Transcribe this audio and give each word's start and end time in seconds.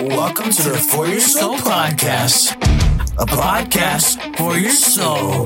Welcome 0.00 0.50
to 0.50 0.62
the 0.62 0.78
For 0.78 1.06
Your 1.06 1.20
Soul 1.20 1.58
podcast, 1.58 2.54
a 3.18 3.26
podcast 3.26 4.34
for 4.38 4.56
your 4.56 4.70
soul. 4.70 5.44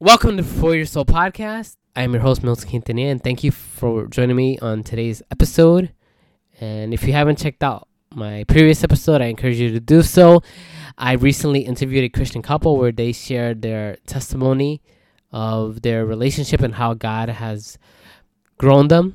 Welcome 0.00 0.36
to 0.36 0.42
For 0.42 0.74
Your 0.74 0.84
Soul 0.84 1.04
podcast. 1.04 1.76
I 1.94 2.02
am 2.02 2.12
your 2.12 2.22
host, 2.22 2.42
Milton 2.42 2.68
Quintanilla, 2.68 3.12
and 3.12 3.22
thank 3.22 3.44
you 3.44 3.52
for 3.52 4.08
joining 4.08 4.34
me 4.34 4.58
on 4.58 4.82
today's 4.82 5.22
episode. 5.30 5.92
And 6.60 6.92
if 6.92 7.04
you 7.04 7.12
haven't 7.12 7.38
checked 7.38 7.62
out 7.62 7.86
my 8.14 8.42
previous 8.48 8.82
episode, 8.82 9.22
I 9.22 9.26
encourage 9.26 9.58
you 9.58 9.70
to 9.70 9.78
do 9.78 10.02
so. 10.02 10.42
I 10.98 11.12
recently 11.12 11.60
interviewed 11.60 12.02
a 12.02 12.08
Christian 12.08 12.42
couple 12.42 12.76
where 12.76 12.90
they 12.90 13.12
shared 13.12 13.62
their 13.62 13.98
testimony 14.06 14.82
of 15.30 15.82
their 15.82 16.04
relationship 16.04 16.60
and 16.60 16.74
how 16.74 16.94
God 16.94 17.28
has 17.28 17.78
grown 18.58 18.88
them 18.88 19.14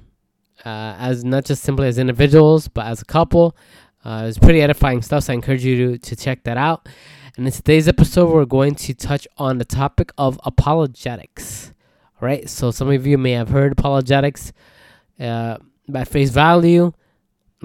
uh, 0.64 0.96
as 0.98 1.26
not 1.26 1.44
just 1.44 1.62
simply 1.64 1.90
as 1.90 1.98
individuals, 1.98 2.70
but 2.70 2.86
as 2.86 3.02
a 3.02 3.06
couple. 3.06 3.58
Uh, 4.06 4.28
it's 4.30 4.38
pretty 4.38 4.62
edifying 4.62 5.02
stuff, 5.02 5.24
so 5.24 5.34
I 5.34 5.36
encourage 5.36 5.66
you 5.66 5.92
to, 5.92 5.98
to 5.98 6.16
check 6.16 6.44
that 6.46 6.58
out. 6.58 6.88
And 7.36 7.46
in 7.46 7.52
today's 7.52 7.90
episode, 7.90 8.32
we're 8.32 8.46
going 8.46 8.76
to 8.76 8.94
touch 8.94 9.28
on 9.38 9.58
the 9.58 9.66
topic 9.66 10.14
of 10.18 10.40
apologetics. 10.46 11.74
All 12.22 12.28
right, 12.28 12.50
so 12.50 12.72
some 12.72 12.90
of 12.90 13.06
you 13.06 13.18
may 13.18 13.32
have 13.32 13.50
heard 13.50 13.74
apologetics 13.74 14.54
uh, 15.20 15.58
by 15.90 16.06
face 16.06 16.30
value, 16.30 16.94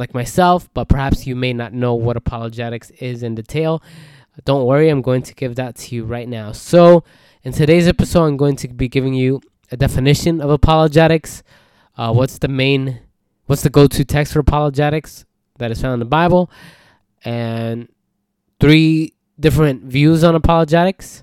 like 0.00 0.14
myself, 0.14 0.68
but 0.74 0.88
perhaps 0.88 1.26
you 1.26 1.36
may 1.36 1.52
not 1.52 1.72
know 1.72 1.94
what 1.94 2.16
apologetics 2.16 2.90
is 2.98 3.22
in 3.22 3.36
detail. 3.36 3.82
Don't 4.44 4.66
worry, 4.66 4.88
I'm 4.88 5.02
going 5.02 5.22
to 5.22 5.34
give 5.34 5.54
that 5.56 5.76
to 5.76 5.94
you 5.94 6.04
right 6.04 6.28
now. 6.28 6.52
So, 6.52 7.04
in 7.44 7.52
today's 7.52 7.86
episode, 7.86 8.24
I'm 8.24 8.36
going 8.36 8.56
to 8.56 8.68
be 8.68 8.88
giving 8.88 9.14
you 9.14 9.40
a 9.70 9.76
definition 9.76 10.40
of 10.40 10.50
apologetics. 10.50 11.42
Uh, 11.96 12.12
what's 12.12 12.38
the 12.38 12.48
main, 12.48 13.00
what's 13.46 13.62
the 13.62 13.70
go-to 13.70 14.04
text 14.04 14.32
for 14.32 14.40
apologetics 14.40 15.26
that 15.58 15.70
is 15.70 15.80
found 15.80 15.94
in 15.94 16.00
the 16.00 16.06
Bible, 16.06 16.50
and 17.24 17.88
three 18.58 19.12
different 19.38 19.84
views 19.84 20.24
on 20.24 20.34
apologetics, 20.34 21.22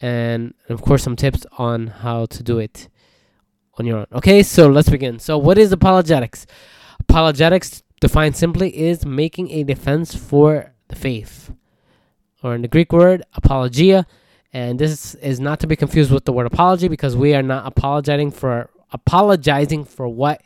and 0.00 0.54
of 0.68 0.82
course 0.82 1.02
some 1.02 1.16
tips 1.16 1.46
on 1.58 1.86
how 1.86 2.26
to 2.26 2.42
do 2.42 2.58
it 2.58 2.88
on 3.78 3.86
your 3.86 3.98
own. 3.98 4.06
Okay, 4.12 4.42
so 4.42 4.68
let's 4.68 4.88
begin. 4.88 5.18
So, 5.18 5.38
what 5.38 5.58
is 5.58 5.70
apologetics? 5.72 6.46
Apologetics, 7.00 7.82
defined 8.02 8.36
simply, 8.36 8.76
is 8.76 9.06
making 9.06 9.50
a 9.52 9.62
defense 9.62 10.14
for 10.14 10.74
the 10.88 10.96
faith, 10.96 11.52
or 12.42 12.54
in 12.54 12.62
the 12.62 12.68
Greek 12.68 12.92
word, 12.92 13.22
apologia. 13.32 14.06
And 14.52 14.78
this 14.78 15.14
is 15.14 15.40
not 15.40 15.60
to 15.60 15.66
be 15.66 15.76
confused 15.76 16.10
with 16.10 16.26
the 16.26 16.32
word 16.32 16.46
apology 16.46 16.88
because 16.88 17.16
we 17.16 17.32
are 17.32 17.42
not 17.42 17.64
apologizing 17.64 18.32
for 18.32 18.68
apologizing 18.90 19.84
for 19.84 20.06
what 20.06 20.42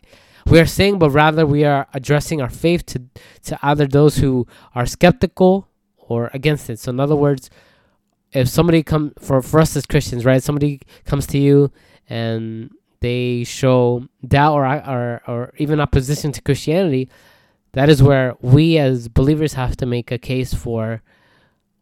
we 0.47 0.61
are 0.61 0.67
saying, 0.67 1.01
but 1.01 1.11
rather 1.11 1.45
we 1.45 1.65
are 1.65 1.89
addressing 1.93 2.41
our 2.41 2.51
faith 2.51 2.87
to 2.87 3.03
to 3.49 3.59
either 3.63 3.87
those 3.87 4.19
who 4.19 4.47
are 4.77 4.87
skeptical 4.87 5.67
or 5.97 6.31
against 6.33 6.71
it. 6.71 6.79
So 6.79 6.91
in 6.91 7.01
other 7.01 7.17
words, 7.17 7.51
if 8.33 8.49
somebody 8.49 8.83
come 8.83 9.13
for 9.19 9.43
for 9.43 9.59
us 9.61 9.75
as 9.77 9.87
Christians, 9.87 10.25
right? 10.25 10.43
Somebody 10.43 10.83
comes 11.07 11.27
to 11.29 11.39
you 11.39 11.73
and 12.09 12.71
they 13.01 13.45
show 13.45 14.07
doubt 14.27 14.55
or 14.55 14.67
or 14.67 15.23
or 15.27 15.53
even 15.57 15.81
opposition 15.81 16.31
to 16.33 16.43
Christianity, 16.43 17.09
that 17.77 17.91
is 17.91 18.03
where 18.03 18.35
we 18.41 18.79
as 18.79 19.09
believers 19.09 19.53
have 19.53 19.77
to 19.77 19.85
make 19.87 20.11
a 20.11 20.17
case 20.17 20.55
for 20.55 21.03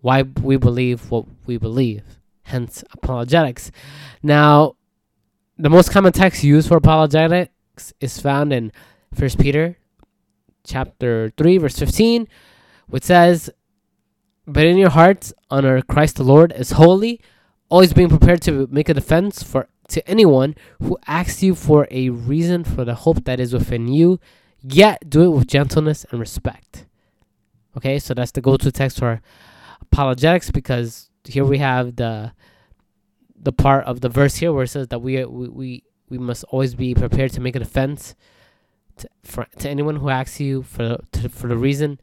why 0.00 0.23
we 0.23 0.56
believe 0.56 1.09
what 1.11 1.27
we 1.47 1.56
believe. 1.56 2.03
Hence 2.42 2.83
apologetics. 2.91 3.70
Now, 4.20 4.75
the 5.56 5.70
most 5.70 5.92
common 5.92 6.12
text 6.12 6.42
used 6.42 6.66
for 6.66 6.78
apologetics 6.78 7.93
is 8.00 8.21
found 8.21 8.53
in 8.53 8.72
First 9.15 9.38
Peter 9.38 9.78
chapter 10.66 11.31
3 11.37 11.59
verse 11.59 11.78
15 11.78 12.27
which 12.88 13.04
says 13.04 13.50
but 14.47 14.65
in 14.65 14.78
your 14.78 14.91
hearts 14.91 15.33
honor 15.49 15.81
Christ 15.83 16.16
the 16.16 16.25
Lord 16.25 16.50
as 16.50 16.72
holy, 16.72 17.21
always 17.69 17.93
being 17.93 18.09
prepared 18.09 18.43
to 18.43 18.66
make 18.71 18.88
a 18.88 18.94
defense 18.94 19.43
for 19.43 19.69
to 19.88 20.06
anyone 20.09 20.56
who 20.83 20.99
asks 21.06 21.43
you 21.43 21.54
for 21.54 21.87
a 21.91 22.09
reason 22.10 22.65
for 22.65 22.84
the 22.84 22.94
hope 22.94 23.25
that 23.25 23.38
is 23.38 23.53
within 23.53 23.87
you, 23.87 24.19
yet 24.64 25.08
do 25.08 25.25
it 25.25 25.36
with 25.36 25.47
gentleness 25.47 26.06
and 26.10 26.19
respect. 26.19 26.86
Okay, 27.76 27.98
so 27.98 28.14
that's 28.14 28.32
the 28.32 28.41
go-to 28.41 28.72
text 28.72 28.98
for 28.98 29.20
apologetics 29.80 30.50
because 30.50 31.10
here 31.25 31.44
we 31.44 31.58
have 31.58 31.97
the 31.97 32.32
the 33.36 33.53
part 33.53 33.84
of 33.84 34.00
the 34.00 34.08
verse 34.08 34.36
here 34.36 34.53
where 34.53 34.64
it 34.64 34.69
says 34.69 34.88
that 34.88 35.00
we 35.00 35.22
we 35.24 35.48
we, 35.48 35.84
we 36.08 36.19
must 36.19 36.44
always 36.44 36.74
be 36.74 36.94
prepared 36.94 37.32
to 37.32 37.41
make 37.41 37.56
a 37.56 37.58
defense 37.58 38.14
to, 38.97 39.08
for, 39.22 39.47
to 39.58 39.69
anyone 39.69 39.97
who 39.97 40.08
asks 40.08 40.41
you 40.41 40.62
for 40.62 40.98
to, 41.12 41.28
for 41.28 41.48
the 41.48 41.56
reason 41.56 42.00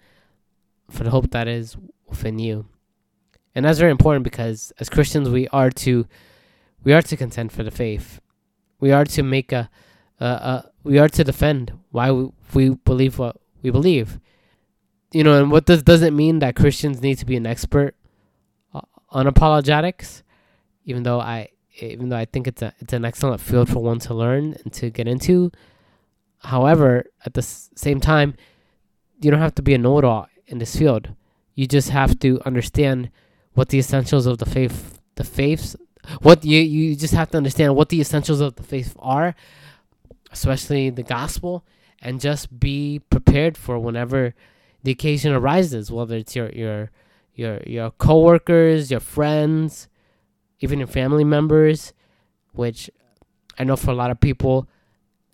for 0.90 1.04
the 1.04 1.10
hope 1.10 1.32
that 1.32 1.48
is 1.48 1.78
within 2.08 2.38
you. 2.38 2.66
And 3.56 3.66
that's 3.66 3.80
very 3.80 3.92
important 3.92 4.24
because 4.24 4.72
as 4.80 4.90
Christians 4.90 5.30
we 5.30 5.48
are 5.50 5.72
to 5.72 6.06
we 6.84 6.94
are 6.94 7.02
to 7.02 7.18
contend 7.18 7.52
for 7.52 7.64
the 7.64 7.72
faith. 7.72 8.20
We 8.80 8.92
are 8.92 9.06
to 9.06 9.24
make 9.24 9.52
a 9.52 9.70
uh, 10.22 10.24
uh, 10.24 10.62
we 10.84 11.00
are 11.00 11.10
to 11.10 11.24
defend 11.24 11.74
why 11.90 12.12
we, 12.54 12.70
believe 12.70 13.18
what 13.18 13.38
we 13.64 13.72
believe. 13.72 14.20
You 15.12 15.24
know, 15.24 15.42
and 15.42 15.52
what 15.52 15.66
this 15.66 15.82
doesn't 15.82 16.16
mean 16.16 16.40
that 16.40 16.56
Christians 16.56 17.02
need 17.02 17.18
to 17.18 17.26
be 17.26 17.36
an 17.36 17.46
expert 17.46 17.96
uh, 18.74 18.82
on 19.10 19.28
apologetics, 19.28 20.24
even 20.86 21.04
though 21.04 21.20
I 21.20 21.50
even 21.80 22.10
though 22.10 22.18
I 22.18 22.26
think 22.26 22.48
it's 22.48 22.62
a 22.62 22.74
it's 22.80 22.94
an 22.94 23.04
excellent 23.04 23.42
field 23.42 23.68
for 23.70 23.80
one 23.80 24.00
to 24.00 24.14
learn 24.14 24.56
and 24.64 24.72
to 24.74 24.90
get 24.90 25.08
into. 25.08 25.52
However, 26.40 27.06
at 27.26 27.34
the 27.34 27.42
s- 27.42 27.70
same 27.76 28.00
time, 28.00 28.36
you 29.20 29.32
don't 29.32 29.42
have 29.42 29.56
to 29.56 29.62
be 29.62 29.74
a 29.74 29.78
know-it-all 29.78 30.28
in 30.48 30.60
this 30.60 30.76
field. 30.76 31.10
You 31.56 31.68
just 31.68 31.90
have 31.90 32.18
to 32.20 32.40
understand 32.46 33.10
what 33.54 33.70
the 33.70 33.80
essentials 33.80 34.26
of 34.26 34.38
the 34.38 34.46
faith, 34.46 35.00
the 35.16 35.24
faiths, 35.24 35.76
what 36.22 36.46
you 36.46 36.60
you 36.60 36.96
just 36.96 37.14
have 37.14 37.32
to 37.32 37.38
understand 37.38 37.76
what 37.76 37.90
the 37.90 38.02
essentials 38.02 38.40
of 38.40 38.56
the 38.56 38.64
faith 38.64 38.96
are, 39.00 39.36
especially 40.32 40.90
the 40.90 41.04
gospel, 41.04 41.64
and 42.02 42.20
just 42.20 42.60
be 42.60 43.00
prepared 43.10 43.58
for 43.58 43.78
whenever 43.78 44.34
the 44.84 44.92
occasion 44.92 45.34
arises, 45.34 45.92
whether 45.92 46.16
it's 46.16 46.36
your 46.36 46.50
your 46.50 46.90
your 47.36 47.62
your 47.66 47.92
coworkers, 47.92 48.92
your 48.92 49.00
friends, 49.00 49.88
even 50.60 50.80
your 50.80 50.88
family 50.88 51.24
members, 51.24 51.94
which 52.54 52.90
I 53.60 53.64
know 53.64 53.76
for 53.76 53.92
a 53.92 53.96
lot 53.96 54.12
of 54.12 54.20
people, 54.20 54.68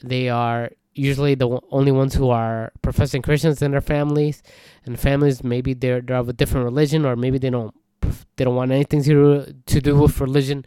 they 0.04 0.30
are 0.30 0.72
usually 0.94 1.36
the 1.36 1.60
only 1.72 1.92
ones 1.92 2.16
who 2.16 2.30
are 2.30 2.72
professing 2.82 3.22
Christians 3.22 3.62
in 3.62 3.72
their 3.72 3.82
families, 3.82 4.42
and 4.86 5.00
families 5.00 5.44
maybe 5.44 5.74
they're 5.74 6.02
they're 6.02 6.18
of 6.18 6.30
a 6.30 6.34
different 6.34 6.66
religion, 6.66 7.06
or 7.06 7.16
maybe 7.16 7.38
they 7.38 7.50
don't 7.50 7.74
they 8.36 8.44
don't 8.44 8.56
want 8.56 8.72
anything 8.72 9.04
to 9.04 9.54
to 9.66 9.82
do 9.82 9.96
with 9.98 10.20
religion 10.20 10.66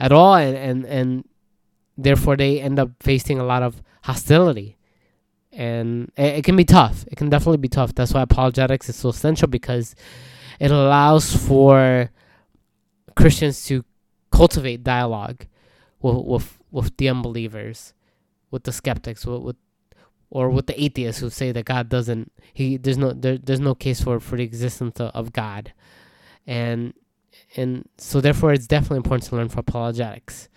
at 0.00 0.12
all, 0.12 0.34
and 0.34 0.56
and 0.56 0.84
and 0.86 1.28
therefore 1.96 2.36
they 2.36 2.60
end 2.60 2.78
up 2.78 2.90
facing 3.00 3.38
a 3.38 3.44
lot 3.44 3.62
of 3.62 3.82
hostility, 4.02 4.76
and 5.52 6.12
it, 6.16 6.38
it 6.38 6.44
can 6.44 6.56
be 6.56 6.64
tough. 6.64 7.04
It 7.10 7.16
can 7.16 7.30
definitely 7.30 7.58
be 7.58 7.68
tough. 7.68 7.94
That's 7.94 8.12
why 8.12 8.22
apologetics 8.22 8.88
is 8.88 8.96
so 8.96 9.10
essential 9.10 9.48
because 9.48 9.94
it 10.60 10.70
allows 10.70 11.36
for 11.36 12.10
Christians 13.14 13.64
to 13.66 13.84
cultivate 14.30 14.84
dialogue 14.84 15.46
with 16.00 16.24
with, 16.24 16.58
with 16.70 16.96
the 16.96 17.08
unbelievers, 17.08 17.94
with 18.50 18.64
the 18.64 18.72
skeptics, 18.72 19.26
with, 19.26 19.42
with 19.42 19.56
or 20.30 20.50
with 20.50 20.66
the 20.66 20.82
atheists 20.82 21.20
who 21.20 21.30
say 21.30 21.52
that 21.52 21.64
God 21.64 21.88
doesn't 21.88 22.32
he 22.52 22.76
there's 22.76 22.98
no 22.98 23.12
there, 23.12 23.38
there's 23.38 23.60
no 23.60 23.74
case 23.74 24.00
for 24.00 24.20
for 24.20 24.36
the 24.36 24.42
existence 24.42 25.00
of, 25.00 25.10
of 25.14 25.32
God, 25.32 25.72
and 26.46 26.94
and 27.56 27.88
so 27.98 28.20
therefore 28.20 28.52
it's 28.52 28.66
definitely 28.66 28.98
important 28.98 29.24
to 29.24 29.36
learn 29.36 29.48
for 29.48 29.60
apologetics. 29.60 30.48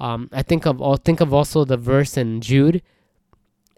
Um, 0.00 0.28
I 0.32 0.42
think 0.42 0.66
of 0.66 0.80
all 0.80 0.96
think 0.96 1.20
of 1.20 1.34
also 1.34 1.64
the 1.64 1.76
verse 1.76 2.16
in 2.16 2.40
Jude, 2.40 2.82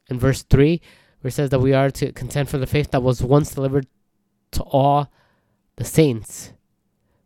in 0.09 0.19
verse 0.19 0.43
three, 0.43 0.81
where 1.21 1.29
it 1.29 1.33
says 1.33 1.51
that 1.51 1.61
we 1.61 1.73
are 1.73 1.91
to 1.91 2.13
contend 2.13 2.49
for 2.49 2.59
the 2.59 2.67
faith 2.67 2.91
that 2.91 3.03
was 3.03 3.23
once 3.23 3.55
delivered 3.55 3.87
to 4.53 4.63
all 4.65 5.11
the 5.77 5.85
saints. 5.85 6.53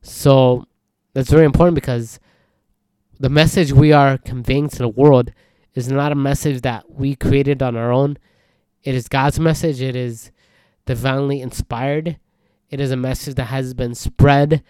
So 0.03 0.67
that's 1.13 1.31
very 1.31 1.45
important 1.45 1.75
because 1.75 2.21
the 3.19 3.29
message 3.29 3.73
we 3.73 3.93
are 3.93 4.19
conveying 4.19 4.69
to 4.69 4.79
the 4.79 4.89
world 4.89 5.33
is 5.75 5.89
not 5.89 6.13
a 6.13 6.17
message 6.17 6.61
that 6.61 6.91
we 6.91 7.17
created 7.17 7.63
on 7.63 7.77
our 7.77 7.91
own. 7.91 8.17
It 8.83 8.95
is 8.95 9.09
God's 9.09 9.41
message. 9.41 9.81
It 9.81 9.97
is 9.97 10.31
divinely 10.85 11.41
inspired. 11.41 12.19
It 12.71 12.81
is 12.81 12.91
a 12.91 12.97
message 12.97 13.35
that 13.37 13.47
has 13.47 13.75
been 13.75 13.95
spread 13.95 14.63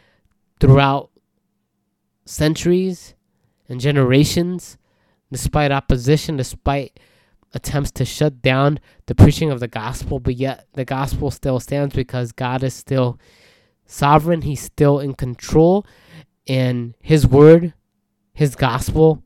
throughout 0.61 1.11
centuries 2.25 3.15
and 3.75 3.81
generations, 3.81 4.79
despite 5.33 5.73
opposition, 5.73 6.37
despite 6.37 7.01
attempts 7.53 7.91
to 7.91 8.05
shut 8.05 8.41
down 8.41 8.79
the 9.07 9.17
preaching 9.17 9.51
of 9.51 9.59
the 9.59 9.67
gospel, 9.67 10.21
but 10.21 10.37
yet 10.37 10.69
the 10.75 10.85
gospel 10.85 11.33
still 11.33 11.59
stands 11.59 11.93
because 11.93 12.31
God 12.31 12.63
is 12.63 12.73
still 12.73 13.19
sovereign, 13.85 14.43
He's 14.43 14.61
still 14.61 15.01
in 15.01 15.15
control, 15.15 15.85
and 16.47 16.95
His 17.01 17.27
word, 17.27 17.75
His 18.33 18.55
gospel, 18.55 19.25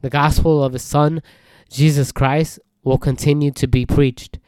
the 0.00 0.10
gospel 0.10 0.62
of 0.62 0.74
His 0.74 0.84
Son, 0.84 1.20
Jesus 1.68 2.12
Christ, 2.12 2.60
will 2.84 2.98
continue 2.98 3.50
to 3.50 3.66
be 3.66 3.84
preached, 3.84 4.38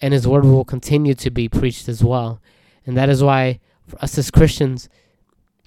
and 0.00 0.14
His 0.14 0.26
word 0.26 0.46
will 0.46 0.64
continue 0.64 1.12
to 1.12 1.30
be 1.30 1.46
preached 1.46 1.90
as 1.90 2.02
well. 2.02 2.40
And 2.86 2.96
that 2.96 3.10
is 3.10 3.22
why, 3.22 3.60
for 3.86 4.02
us 4.02 4.16
as 4.16 4.30
Christians, 4.30 4.88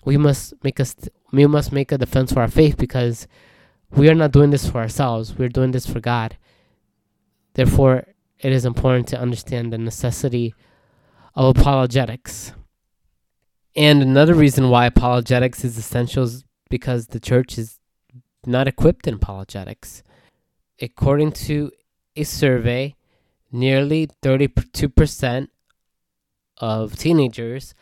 we 0.03 0.17
must 0.17 0.53
make 0.63 0.79
us 0.79 0.95
we 1.31 1.45
must 1.47 1.71
make 1.71 1.91
a 1.91 1.97
defense 1.97 2.31
for 2.33 2.41
our 2.41 2.47
faith 2.47 2.77
because 2.77 3.27
we 3.91 4.09
are 4.09 4.15
not 4.15 4.31
doing 4.31 4.49
this 4.49 4.69
for 4.69 4.79
ourselves. 4.79 5.37
We're 5.37 5.49
doing 5.49 5.71
this 5.71 5.85
for 5.85 5.99
God. 5.99 6.37
Therefore, 7.53 8.05
it 8.39 8.51
is 8.51 8.65
important 8.65 9.07
to 9.09 9.19
understand 9.19 9.71
the 9.71 9.77
necessity 9.77 10.55
of 11.35 11.57
apologetics. 11.57 12.53
And 13.75 14.01
another 14.01 14.33
reason 14.33 14.69
why 14.69 14.85
apologetics 14.85 15.63
is 15.63 15.77
essential 15.77 16.23
is 16.23 16.43
because 16.69 17.07
the 17.07 17.19
church 17.19 17.57
is 17.57 17.79
not 18.45 18.67
equipped 18.67 19.07
in 19.07 19.15
apologetics. 19.15 20.03
According 20.81 21.33
to 21.33 21.71
a 22.15 22.23
survey, 22.23 22.95
nearly 23.51 24.07
32% 24.23 25.47
of 26.57 26.95
teenagers 26.97 27.73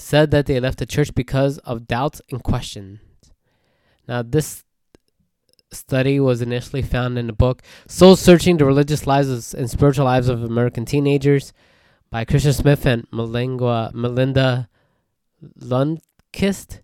said 0.00 0.30
that 0.30 0.46
they 0.46 0.58
left 0.58 0.78
the 0.78 0.86
church 0.86 1.14
because 1.14 1.58
of 1.58 1.86
doubts 1.86 2.20
and 2.30 2.42
questions. 2.42 3.00
Now, 4.08 4.22
this 4.22 4.64
study 5.72 6.18
was 6.18 6.42
initially 6.42 6.82
found 6.82 7.16
in 7.18 7.28
the 7.28 7.32
book 7.32 7.62
Soul 7.86 8.16
Searching 8.16 8.56
the 8.56 8.64
Religious 8.64 9.06
Lives 9.06 9.54
and 9.54 9.70
Spiritual 9.70 10.04
Lives 10.04 10.28
of 10.28 10.42
American 10.42 10.84
Teenagers 10.84 11.52
by 12.10 12.24
Christian 12.24 12.52
Smith 12.52 12.84
and 12.86 13.06
Melinda, 13.12 13.92
Melinda 13.94 14.68
Lundquist. 15.60 16.80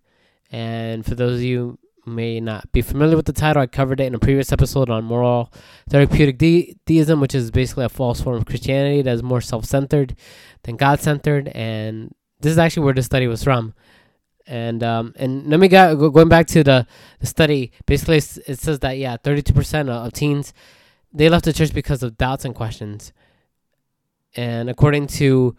And 0.51 1.05
for 1.05 1.15
those 1.15 1.39
of 1.39 1.43
you 1.43 1.79
may 2.05 2.39
not 2.39 2.71
be 2.71 2.81
familiar 2.81 3.17
with 3.17 3.25
the 3.25 3.33
title, 3.33 3.61
I 3.61 3.67
covered 3.67 3.99
it 3.99 4.05
in 4.05 4.15
a 4.15 4.19
previous 4.19 4.53
episode 4.53 4.89
on 4.89 5.03
moral 5.03 5.51
therapeutic 5.89 6.37
de- 6.37 6.77
deism, 6.85 7.19
which 7.19 7.35
is 7.35 7.51
basically 7.51 7.83
a 7.83 7.89
false 7.89 8.21
form 8.21 8.37
of 8.37 8.45
Christianity 8.45 9.01
that 9.01 9.13
is 9.13 9.23
more 9.23 9.41
self 9.41 9.65
centered 9.65 10.15
than 10.63 10.77
God 10.77 11.01
centered. 11.01 11.49
And 11.49 12.13
this 12.39 12.51
is 12.51 12.57
actually 12.57 12.83
where 12.83 12.93
the 12.93 13.03
study 13.03 13.27
was 13.27 13.43
from. 13.43 13.73
And 14.45 14.81
um, 14.81 15.13
and 15.17 15.47
let 15.47 15.59
me 15.59 15.67
go 15.67 16.09
going 16.09 16.29
back 16.29 16.47
to 16.47 16.63
the, 16.63 16.87
the 17.19 17.27
study. 17.27 17.71
Basically, 17.85 18.17
it 18.17 18.59
says 18.59 18.79
that 18.79 18.97
yeah, 18.97 19.17
thirty 19.17 19.41
two 19.41 19.53
percent 19.53 19.89
of 19.89 20.13
teens 20.13 20.53
they 21.13 21.29
left 21.29 21.45
the 21.45 21.53
church 21.53 21.73
because 21.73 22.03
of 22.03 22.17
doubts 22.17 22.45
and 22.45 22.53
questions. 22.55 23.11
And 24.35 24.69
according 24.69 25.07
to 25.07 25.55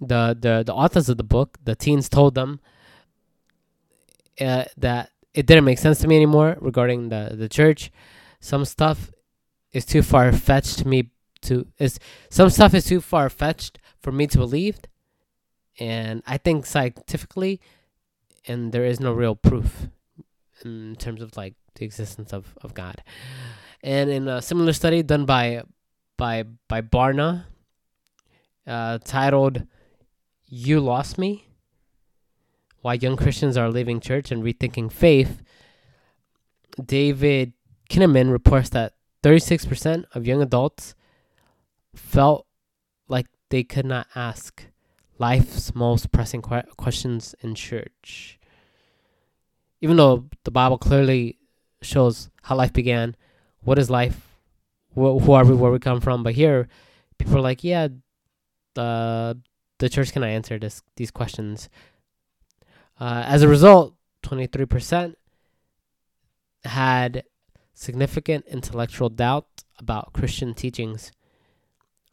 the 0.00 0.36
the 0.38 0.62
the 0.64 0.72
authors 0.72 1.08
of 1.08 1.16
the 1.16 1.24
book, 1.24 1.58
the 1.64 1.74
teens 1.74 2.08
told 2.08 2.34
them 2.34 2.60
uh, 4.40 4.64
that 4.76 5.10
it 5.34 5.46
didn't 5.46 5.64
make 5.64 5.78
sense 5.78 5.98
to 6.00 6.08
me 6.08 6.16
anymore 6.16 6.56
regarding 6.60 7.08
the 7.08 7.34
the 7.36 7.48
church. 7.48 7.90
Some 8.40 8.64
stuff 8.64 9.10
is 9.72 9.84
too 9.84 10.02
far 10.02 10.32
fetched 10.32 10.84
me 10.84 11.10
to 11.42 11.66
is 11.78 11.98
some 12.30 12.50
stuff 12.50 12.74
is 12.74 12.84
too 12.84 13.00
far 13.00 13.28
fetched 13.28 13.78
for 14.00 14.12
me 14.12 14.26
to 14.28 14.38
believe, 14.38 14.78
and 15.78 16.22
I 16.26 16.38
think 16.38 16.66
scientifically 16.66 17.60
and 18.46 18.72
there 18.72 18.84
is 18.84 19.00
no 19.00 19.12
real 19.12 19.34
proof 19.34 19.88
in 20.64 20.96
terms 20.98 21.22
of 21.22 21.36
like 21.36 21.54
the 21.74 21.84
existence 21.84 22.32
of, 22.32 22.54
of 22.62 22.74
God. 22.74 23.02
And 23.82 24.10
in 24.10 24.28
a 24.28 24.42
similar 24.42 24.72
study 24.72 25.02
done 25.02 25.24
by 25.24 25.62
by 26.16 26.44
by 26.68 26.82
Barna, 26.82 27.44
uh, 28.66 28.98
titled 29.04 29.66
"You 30.46 30.80
Lost 30.80 31.16
Me: 31.16 31.46
Why 32.82 32.94
Young 32.94 33.16
Christians 33.16 33.56
Are 33.56 33.70
Leaving 33.70 34.00
Church 34.00 34.30
and 34.30 34.42
Rethinking 34.42 34.92
Faith," 34.92 35.42
David 36.84 37.54
Kinnaman 37.88 38.30
reports 38.30 38.68
that 38.70 38.94
36% 39.22 40.04
of 40.14 40.26
young 40.26 40.40
adults 40.40 40.94
felt 41.94 42.46
like 43.08 43.26
they 43.50 43.64
could 43.64 43.84
not 43.84 44.06
ask 44.14 44.66
life's 45.20 45.74
most 45.74 46.10
pressing 46.10 46.42
que- 46.42 46.74
questions 46.76 47.34
in 47.42 47.54
church. 47.54 48.38
Even 49.80 49.96
though 49.96 50.24
the 50.44 50.50
Bible 50.50 50.78
clearly 50.78 51.38
shows 51.82 52.30
how 52.42 52.56
life 52.56 52.72
began, 52.72 53.14
what 53.60 53.78
is 53.78 53.90
life, 53.90 54.34
wh- 54.94 55.20
who 55.22 55.32
are 55.32 55.44
we, 55.44 55.54
where 55.54 55.70
we 55.70 55.78
come 55.78 56.00
from, 56.00 56.22
but 56.22 56.34
here 56.34 56.68
people 57.18 57.36
are 57.36 57.42
like, 57.42 57.62
yeah, 57.62 57.88
the 58.74 59.38
the 59.78 59.88
church 59.88 60.12
cannot 60.12 60.30
answer 60.30 60.58
this 60.58 60.82
these 60.96 61.10
questions. 61.10 61.68
Uh, 62.98 63.22
as 63.26 63.42
a 63.42 63.48
result, 63.48 63.94
twenty 64.22 64.46
three 64.46 64.66
percent 64.66 65.16
had 66.64 67.24
significant 67.74 68.44
intellectual 68.46 69.08
doubt 69.08 69.48
about 69.78 70.12
Christian 70.12 70.54
teachings. 70.54 71.12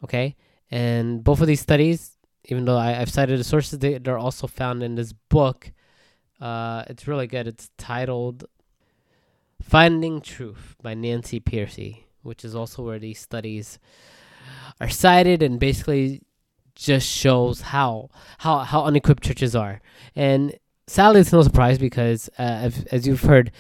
Okay, 0.04 0.36
and 0.71 1.24
both 1.24 1.42
of 1.42 1.48
these 1.48 1.62
studies 1.62 2.16
even 2.47 2.65
though 2.65 2.77
I, 2.77 2.91
have 2.91 3.11
cited 3.11 3.39
the 3.39 3.44
sources, 3.44 3.79
they, 3.79 3.97
they're 3.97 4.17
also 4.17 4.47
found 4.47 4.83
in 4.83 4.95
this 4.95 5.13
book. 5.13 5.71
Uh, 6.39 6.83
it's 6.88 7.07
really 7.07 7.27
good. 7.27 7.47
It's 7.47 7.69
titled 7.77 8.45
Finding 9.61 10.21
Truth 10.21 10.75
by 10.81 10.94
Nancy 10.94 11.39
Pearcey, 11.39 12.03
which 12.21 12.45
is 12.45 12.55
also 12.55 12.83
where 12.83 12.99
these 12.99 13.19
studies 13.19 13.79
are 14.79 14.89
cited 14.89 15.44
and 15.44 15.59
basically 15.59 16.21
just 16.75 17.07
shows 17.07 17.61
how 17.61 18.09
how 18.38 18.59
how 18.59 18.85
unequipped 18.85 19.23
churches 19.23 19.55
are. 19.55 19.81
And 20.15 20.55
sadly, 20.85 21.21
it's 21.21 21.33
no 21.33 21.41
surprise 21.41 21.77
because 21.79 22.29
uh, 22.38 22.69
as 22.91 23.07
you've 23.07 23.21
heard 23.21 23.51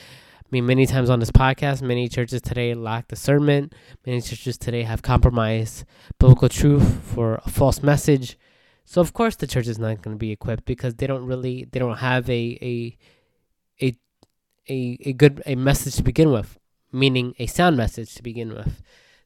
me 0.51 0.61
many 0.61 0.85
times 0.85 1.09
on 1.09 1.19
this 1.19 1.31
podcast, 1.31 1.81
many 1.81 2.07
churches 2.07 2.41
today 2.41 2.73
lack 2.73 3.07
discernment. 3.07 3.73
Many 4.05 4.21
churches 4.21 4.57
today 4.57 4.83
have 4.83 5.01
compromised 5.01 5.83
biblical 6.19 6.47
truth 6.47 7.01
for 7.03 7.41
a 7.43 7.49
false 7.49 7.83
message. 7.83 8.37
So 8.89 9.01
of 9.01 9.11
course 9.11 9.35
the 9.35 9.47
church 9.47 9.67
is 9.67 9.77
not 9.77 10.01
going 10.01 10.15
to 10.15 10.19
be 10.19 10.31
equipped 10.31 10.63
because 10.65 10.95
they 10.95 11.07
don't 11.07 11.25
really 11.25 11.67
they 11.69 11.77
don't 11.77 11.97
have 11.97 12.29
a 12.29 12.57
a 12.71 12.97
a 13.81 13.97
a, 14.69 14.97
a 15.09 15.13
good 15.13 15.43
a 15.45 15.55
message 15.55 15.95
to 15.97 16.03
begin 16.03 16.31
with, 16.31 16.57
meaning 16.93 17.35
a 17.37 17.47
sound 17.47 17.75
message 17.75 18.15
to 18.15 18.23
begin 18.23 18.53
with. 18.53 18.81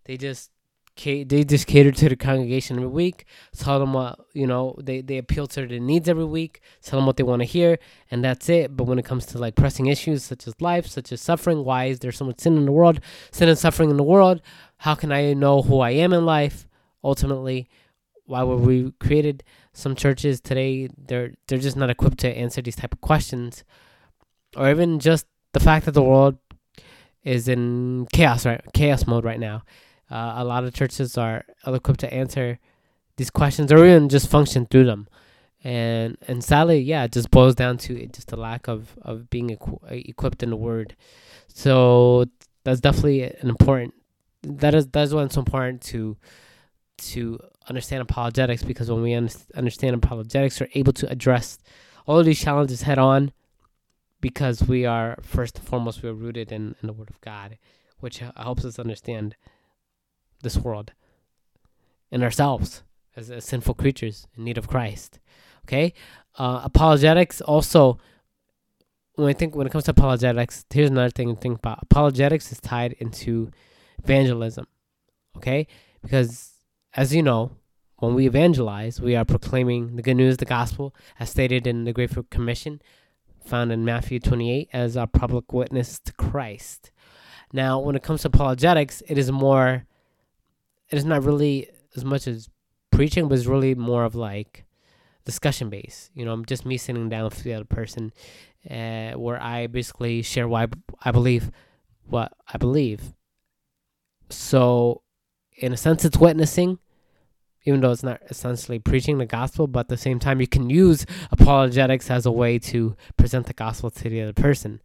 They 0.06 0.18
just 0.18 0.50
they 0.96 1.44
just 1.44 1.68
cater 1.68 1.92
to 1.92 2.10
the 2.10 2.16
congregation 2.16 2.78
every 2.78 2.90
week, 2.90 3.26
tell 3.56 3.78
them 3.78 3.94
what 3.94 4.20
you 4.34 4.48
know. 4.48 4.76
They 4.82 5.02
they 5.02 5.20
appeal 5.20 5.46
to 5.50 5.68
their 5.68 5.80
needs 5.80 6.10
every 6.10 6.26
week, 6.26 6.62
tell 6.82 6.98
them 6.98 7.06
what 7.06 7.18
they 7.18 7.24
want 7.24 7.44
to 7.44 7.48
hear, 7.48 7.78
and 8.10 8.24
that's 8.24 8.50
it. 8.50 8.76
But 8.76 8.86
when 8.86 8.98
it 8.98 9.06
comes 9.06 9.28
to 9.28 9.38
like 9.38 9.54
pressing 9.54 9.86
issues 9.86 10.24
such 10.24 10.48
as 10.48 10.60
life, 10.60 10.88
such 10.88 11.12
as 11.12 11.22
suffering, 11.22 11.64
why 11.64 11.86
is 11.86 12.00
there 12.00 12.12
so 12.12 12.26
much 12.26 12.40
sin 12.40 12.58
in 12.58 12.66
the 12.66 12.72
world, 12.72 13.00
sin 13.30 13.48
and 13.48 13.60
suffering 13.60 13.92
in 13.92 13.98
the 13.98 14.04
world? 14.04 14.42
How 14.78 14.96
can 14.96 15.12
I 15.12 15.34
know 15.34 15.62
who 15.62 15.82
I 15.82 15.92
am 15.92 16.14
in 16.14 16.26
life? 16.26 16.68
Ultimately, 17.04 17.68
why 18.26 18.44
were 18.44 18.58
we 18.58 18.92
created? 19.00 19.44
Some 19.74 19.96
churches 19.96 20.42
today 20.42 20.90
they're 20.98 21.34
they're 21.48 21.60
just 21.60 21.78
not 21.78 21.90
equipped 21.90 22.20
to 22.20 22.30
answer 22.38 22.62
these 22.62 22.76
type 22.76 22.94
of 22.94 23.02
questions, 23.02 23.64
or 24.56 24.70
even 24.70 25.00
just 25.00 25.26
the 25.54 25.60
fact 25.60 25.86
that 25.86 25.94
the 25.94 26.04
world 26.04 26.38
is 27.24 27.48
in 27.48 28.08
chaos 28.14 28.46
right 28.46 28.62
chaos 28.74 29.06
mode 29.08 29.26
right 29.26 29.40
now. 29.40 29.64
Uh, 30.10 30.34
a 30.38 30.44
lot 30.44 30.64
of 30.64 30.74
churches 30.74 31.18
are 31.18 31.46
ill-equipped 31.66 32.02
to 32.02 32.14
answer 32.14 32.60
these 33.16 33.30
questions 33.30 33.72
or 33.72 33.86
even 33.86 34.10
just 34.10 34.30
function 34.30 34.66
through 34.66 34.86
them, 34.86 35.08
and 35.64 36.18
and 36.28 36.44
sadly, 36.44 36.80
yeah, 36.80 37.04
it 37.04 37.12
just 37.12 37.32
boils 37.32 37.56
down 37.56 37.78
to 37.78 38.08
just 38.08 38.32
a 38.32 38.36
lack 38.36 38.68
of 38.68 38.98
of 39.02 39.30
being 39.30 39.50
equ- 39.50 40.10
equipped 40.10 40.44
in 40.44 40.50
the 40.50 40.56
Word. 40.56 40.96
So 41.48 42.26
that's 42.64 42.82
definitely 42.82 43.24
an 43.24 43.50
important. 43.50 43.94
That 44.44 44.74
is 44.74 44.88
that 44.88 45.04
is 45.04 45.14
why 45.14 45.24
it's 45.24 45.38
important 45.38 45.82
to 45.84 46.18
to 46.98 47.40
understand 47.72 48.02
apologetics 48.02 48.64
because 48.64 48.92
when 48.92 49.02
we 49.02 49.14
un- 49.14 49.30
understand 49.56 49.96
apologetics, 49.96 50.60
we're 50.60 50.68
able 50.74 50.94
to 50.94 51.10
address 51.10 51.58
all 52.06 52.20
of 52.20 52.26
these 52.26 52.40
challenges 52.40 52.82
head 52.82 53.00
on 53.00 53.32
because 54.20 54.64
we 54.64 54.86
are, 54.86 55.18
first 55.22 55.58
and 55.58 55.68
foremost, 55.68 56.04
we're 56.04 56.14
rooted 56.14 56.52
in, 56.52 56.76
in 56.82 56.88
the 56.88 56.94
Word 56.94 57.10
of 57.10 57.22
God, 57.22 57.58
which 58.00 58.20
helps 58.20 58.66
us 58.66 58.78
understand 58.78 59.36
this 60.44 60.58
world 60.58 60.92
and 62.12 62.24
ourselves 62.24 62.84
as, 63.16 63.32
as 63.32 63.46
sinful 63.46 63.76
creatures 63.76 64.28
in 64.36 64.44
need 64.44 64.58
of 64.58 64.68
Christ. 64.68 65.20
Okay? 65.66 65.94
Uh, 66.38 66.62
apologetics 66.64 67.40
also 67.42 68.00
when 69.16 69.30
I 69.30 69.34
think 69.34 69.56
when 69.56 69.68
it 69.68 69.72
comes 69.72 69.86
to 69.86 69.92
apologetics, 69.92 70.66
here's 70.70 70.90
another 70.90 71.10
thing 71.10 71.34
to 71.34 71.40
think 71.40 71.60
about. 71.60 71.80
Apologetics 71.84 72.52
is 72.52 72.60
tied 72.60 72.94
into 72.94 73.52
evangelism. 74.04 74.68
Okay? 75.38 75.68
Because 76.02 76.52
as 76.94 77.14
you 77.14 77.24
know, 77.24 77.52
when 78.02 78.16
we 78.16 78.26
evangelize, 78.26 79.00
we 79.00 79.16
are 79.16 79.24
proclaiming 79.24 79.96
the 79.96 80.02
good 80.02 80.16
news, 80.16 80.38
the 80.38 80.46
gospel, 80.46 80.96
as 81.20 81.30
stated 81.30 81.68
in 81.68 81.84
the 81.84 81.94
Great 81.94 82.10
Commission, 82.32 82.82
found 83.46 83.72
in 83.72 83.86
Matthew 83.86 84.20
28, 84.20 84.70
as 84.74 84.98
our 84.98 85.06
public 85.06 85.54
witness 85.54 86.00
to 86.00 86.14
Christ. 86.14 86.90
Now, 87.54 87.80
when 87.80 87.96
it 87.96 88.02
comes 88.02 88.24
to 88.24 88.30
apologetics, 88.30 89.04
it 89.08 89.20
is 89.20 89.32
more, 89.32 89.86
it 90.90 90.98
is 90.98 91.06
not 91.06 91.24
really 91.24 91.70
as 91.96 92.04
much 92.04 92.28
as 92.28 92.50
preaching, 92.90 93.28
but 93.28 93.38
it's 93.38 93.46
really 93.46 93.76
more 93.76 94.04
of 94.04 94.16
like 94.16 94.66
discussion 95.24 95.70
based. 95.70 96.10
You 96.16 96.26
know, 96.26 96.34
I'm 96.34 96.46
just 96.46 96.66
me 96.66 96.78
sitting 96.78 97.08
down 97.08 97.26
with 97.26 97.44
the 97.44 97.54
other 97.54 97.66
person, 97.66 98.14
uh, 98.68 99.12
where 99.12 99.40
I 99.40 99.68
basically 99.68 100.24
share 100.24 100.48
why 100.48 100.66
I 101.06 101.12
believe 101.12 101.52
what 102.08 102.34
I 102.52 102.58
believe. 102.58 103.14
So, 104.32 105.04
in 105.56 105.72
a 105.72 105.78
sense, 105.78 106.04
it's 106.04 106.18
witnessing, 106.18 106.80
even 107.64 107.82
though 107.82 107.92
it's 107.92 108.04
not 108.04 108.22
essentially 108.30 108.80
preaching 108.80 109.18
the 109.18 109.26
gospel, 109.26 109.68
but 109.68 109.82
at 109.82 109.88
the 109.90 109.98
same 109.98 110.20
time, 110.20 110.42
you 110.42 110.48
can 110.48 110.70
use 110.70 111.06
apologetics 111.32 112.10
as 112.10 112.26
a 112.26 112.32
way 112.32 112.60
to 112.60 112.96
present 113.18 113.48
the 113.48 113.54
gospel 113.54 113.90
to 113.90 114.10
the 114.10 114.22
other 114.22 114.34
person. 114.34 114.82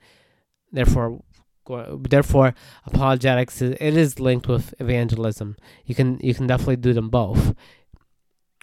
Therefore, 0.72 1.22
therefore 1.68 2.54
apologetics 2.84 3.60
it 3.60 3.80
is 3.80 4.20
linked 4.20 4.46
with 4.46 4.74
evangelism. 4.78 5.56
You 5.84 5.94
can 5.94 6.20
you 6.22 6.34
can 6.34 6.46
definitely 6.46 6.76
do 6.76 6.92
them 6.92 7.08
both 7.08 7.54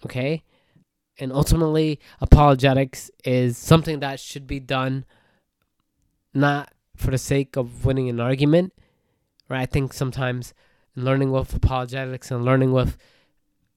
okay? 0.06 0.44
And 1.20 1.32
ultimately 1.32 2.00
apologetics 2.22 3.12
is 3.26 3.58
something 3.58 4.00
that 4.00 4.20
should 4.20 4.48
be 4.48 4.60
done 4.60 5.06
not 6.34 6.72
for 6.96 7.12
the 7.12 7.18
sake 7.18 7.56
of 7.56 7.86
winning 7.86 8.10
an 8.10 8.20
argument 8.20 8.74
right? 9.50 9.62
I 9.62 9.66
think 9.66 9.94
sometimes 9.94 10.54
learning 10.96 11.32
with 11.32 11.54
apologetics 11.54 12.32
and 12.32 12.46
learning 12.46 12.72
with 12.72 12.98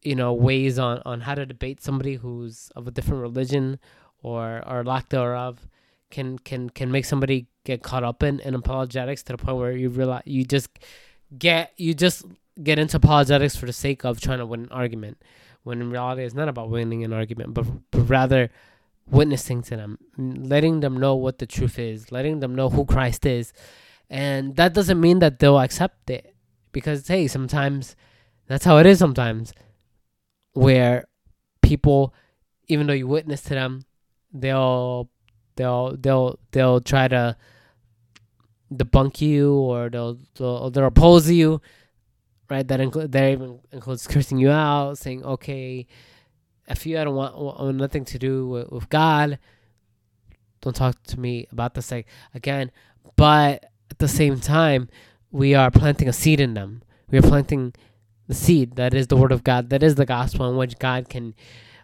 you 0.07 0.15
know 0.15 0.33
ways 0.33 0.79
on 0.79 1.03
on 1.05 1.21
how 1.23 1.35
to 1.35 1.45
debate 1.45 1.83
somebody 1.83 2.15
who's 2.15 2.71
of 2.77 2.87
a 2.87 2.91
different 2.93 3.21
religion 3.21 3.79
or 4.23 4.63
or 4.67 4.85
lack 4.85 5.09
thereof 5.09 5.67
can 6.11 6.39
can 6.39 6.71
can 6.71 6.91
make 6.93 7.05
somebody 7.05 7.49
get 7.65 7.83
caught 7.83 8.05
up 8.05 8.23
in, 8.23 8.39
in 8.41 8.55
apologetics 8.55 9.25
to 9.25 9.33
the 9.33 9.39
point 9.39 9.59
where 9.59 9.73
you 9.73 9.89
realize 9.89 10.23
you 10.25 10.45
just 10.45 10.71
get 11.37 11.73
you 11.77 11.93
just 11.93 12.25
get 12.63 12.79
into 12.79 12.97
apologetics 12.97 13.57
for 13.57 13.67
the 13.67 13.73
sake 13.73 14.05
of 14.05 14.21
trying 14.21 14.39
to 14.39 14.47
win 14.47 14.61
an 14.61 14.69
argument 14.71 15.21
when 15.65 15.81
in 15.81 15.91
reality 15.91 16.23
it's 16.23 16.35
not 16.35 16.49
about 16.49 16.71
winning 16.71 17.03
an 17.03 17.13
argument 17.13 17.53
but, 17.53 17.67
but 17.91 18.03
rather 18.03 18.49
witnessing 19.11 19.61
to 19.61 19.77
them 19.77 19.99
letting 20.17 20.81
them 20.81 20.97
know 20.97 21.17
what 21.17 21.39
the 21.39 21.47
truth 21.47 21.79
is 21.81 22.13
letting 22.13 22.39
them 22.39 22.55
know 22.55 22.69
who 22.71 22.85
christ 22.85 23.27
is. 23.27 23.53
And 24.09 24.55
that 24.55 24.73
doesn't 24.73 25.01
mean 25.01 25.19
that 25.19 25.41
they'll 25.41 25.59
accept 25.59 26.09
it 26.11 26.37
because 26.71 27.09
hey 27.09 27.27
sometimes 27.27 27.97
that's 28.47 28.65
how 28.65 28.79
it 28.79 28.87
is 28.87 29.01
sometimes 29.01 29.53
where 30.57 31.05
people 31.63 32.15
even 32.69 32.87
though 32.87 32.93
you 32.93 33.07
witness 33.07 33.43
to 33.43 33.51
them 33.51 33.85
they'll 34.33 35.09
they'll 35.57 35.97
they'll 35.97 36.39
they'll 36.53 36.81
try 36.81 37.07
to 37.09 37.37
debunk 38.73 39.21
you 39.21 39.55
or 39.55 39.89
they'll 39.89 40.19
they'll, 40.37 40.71
they'll 40.71 40.87
oppose 40.87 41.31
you 41.31 41.61
right? 42.49 42.67
That 42.67 42.81
include 42.81 43.13
that 43.13 43.33
even 43.33 43.61
includes 43.73 44.07
cursing 44.07 44.39
you 44.39 44.51
out 44.51 44.99
saying 44.99 45.25
okay 45.25 45.87
if 46.69 46.87
you 46.87 46.99
I 46.99 47.05
don't 47.05 47.15
want, 47.15 47.39
want 47.39 47.77
nothing 47.77 48.05
to 48.07 48.19
do 48.19 48.49
with, 48.49 48.71
with 48.71 48.89
god. 48.89 49.39
Don't 50.63 50.75
talk 50.75 51.01
to 51.05 51.21
me 51.21 51.47
about 51.53 51.75
this 51.75 51.91
like 51.93 52.07
again. 52.35 52.73
But 53.17 53.67
at 53.91 53.99
the 53.99 54.09
same 54.09 54.41
time 54.41 54.89
we 55.31 55.55
are 55.55 55.71
planting 55.71 56.09
a 56.09 56.13
seed 56.13 56.41
in 56.41 56.55
them. 56.55 56.83
We 57.11 57.19
are 57.19 57.23
planting 57.23 57.75
the 58.29 58.35
seed 58.35 58.77
that 58.77 58.95
is 58.95 59.07
the 59.07 59.17
word 59.17 59.33
of 59.33 59.45
god 59.45 59.71
that 59.71 59.83
is 59.83 59.95
the 59.95 60.07
gospel 60.07 60.49
in 60.49 60.57
which 60.57 60.79
god 60.79 61.09
can 61.09 61.35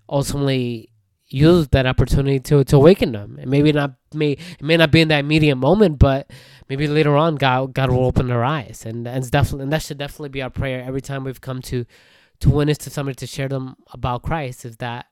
ultimately 0.09 0.93
use 1.33 1.69
that 1.69 1.87
opportunity 1.87 2.39
to 2.39 2.63
to 2.65 2.77
awaken 2.77 3.13
them. 3.13 3.39
And 3.41 3.51
maybe 3.51 3.73
not 3.73 3.95
may 4.13 4.33
it 4.33 4.63
may 4.63 4.77
not 4.77 4.91
be 4.91 5.01
in 5.01 5.09
that 5.09 5.21
immediate 5.21 5.57
moment, 5.57 5.99
but 5.99 6.31
maybe 6.69 6.87
later 6.87 7.17
on 7.17 7.37
God 7.37 7.75
God 7.75 7.91
will 7.91 8.05
open 8.05 8.29
their 8.29 8.45
eyes. 8.45 8.85
And 8.87 9.07
and 9.09 9.29
definitely 9.31 9.65
and 9.65 9.73
that 9.73 9.83
should 9.83 9.99
definitely 9.99 10.29
be 10.29 10.43
our 10.43 10.51
prayer 10.51 10.85
every 10.85 11.01
time 11.01 11.25
we've 11.25 11.41
come 11.41 11.63
to 11.63 11.85
to 12.41 12.51
witness 12.51 12.79
to 12.79 12.91
somebody 12.91 13.15
to 13.17 13.27
share 13.27 13.49
them 13.49 13.77
about 13.93 14.23
Christ 14.23 14.65
is 14.65 14.77
that 14.79 15.07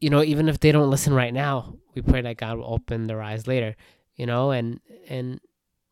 you 0.00 0.10
know, 0.10 0.22
even 0.22 0.48
if 0.48 0.60
they 0.60 0.72
don't 0.72 0.90
listen 0.90 1.14
right 1.14 1.32
now, 1.32 1.74
we 1.94 2.02
pray 2.02 2.20
that 2.20 2.36
God 2.36 2.58
will 2.58 2.70
open 2.70 3.06
their 3.06 3.22
eyes 3.22 3.46
later, 3.46 3.76
you 4.14 4.26
know, 4.26 4.50
and 4.50 4.80
and 5.08 5.40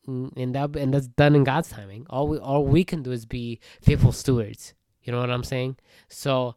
and 0.06 0.54
that 0.54 0.76
and 0.76 0.92
that's 0.92 1.08
done 1.08 1.34
in 1.34 1.44
God's 1.44 1.70
timing. 1.70 2.06
All 2.10 2.28
we 2.28 2.38
all 2.38 2.64
we 2.64 2.84
can 2.84 3.02
do 3.02 3.12
is 3.12 3.26
be 3.26 3.60
faithful 3.80 4.12
stewards. 4.12 4.74
You 5.02 5.12
know 5.12 5.20
what 5.20 5.30
I'm 5.30 5.44
saying? 5.44 5.76
So 6.08 6.56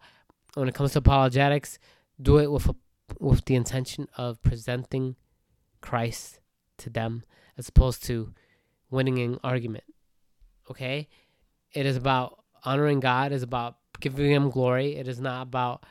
when 0.53 0.67
it 0.67 0.73
comes 0.73 0.93
to 0.93 0.99
apologetics, 0.99 1.79
do 2.21 2.37
it 2.37 2.51
with 2.51 2.67
a, 2.67 2.75
with 3.19 3.45
the 3.45 3.55
intention 3.55 4.07
of 4.17 4.41
presenting 4.41 5.15
Christ 5.81 6.39
to 6.77 6.89
them 6.89 7.23
as 7.57 7.69
opposed 7.69 8.03
to 8.05 8.33
winning 8.89 9.19
an 9.19 9.39
argument. 9.43 9.83
Okay? 10.71 11.07
It 11.73 11.85
is 11.85 11.97
about 11.97 12.43
honoring 12.63 12.99
God, 12.99 13.31
it 13.31 13.35
is 13.35 13.43
about 13.43 13.77
giving 13.99 14.31
him 14.31 14.49
glory. 14.49 14.95
It 14.95 15.07
is 15.07 15.19
not 15.19 15.43
about 15.43 15.83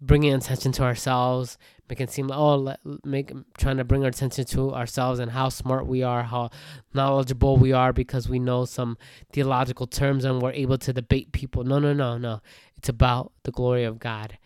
bringing 0.00 0.32
attention 0.32 0.72
to 0.72 0.82
ourselves, 0.82 1.58
making 1.88 2.04
it 2.04 2.10
seem 2.10 2.28
like, 2.28 2.38
oh, 2.38 2.74
make 3.04 3.32
trying 3.58 3.76
to 3.76 3.84
bring 3.84 4.02
our 4.02 4.08
attention 4.08 4.44
to 4.44 4.72
ourselves 4.72 5.18
and 5.18 5.30
how 5.30 5.48
smart 5.48 5.86
we 5.86 6.02
are, 6.02 6.22
how 6.22 6.50
knowledgeable 6.94 7.56
we 7.56 7.72
are 7.72 7.92
because 7.92 8.28
we 8.28 8.38
know 8.38 8.64
some 8.64 8.96
theological 9.32 9.86
terms 9.86 10.24
and 10.24 10.40
we're 10.40 10.52
able 10.52 10.78
to 10.78 10.92
debate 10.92 11.32
people. 11.32 11.64
No, 11.64 11.78
no, 11.78 11.92
no, 11.92 12.16
no. 12.16 12.40
It's 12.76 12.88
about 12.88 13.32
the 13.42 13.52
glory 13.52 13.84
of 13.84 13.98
God 13.98 14.38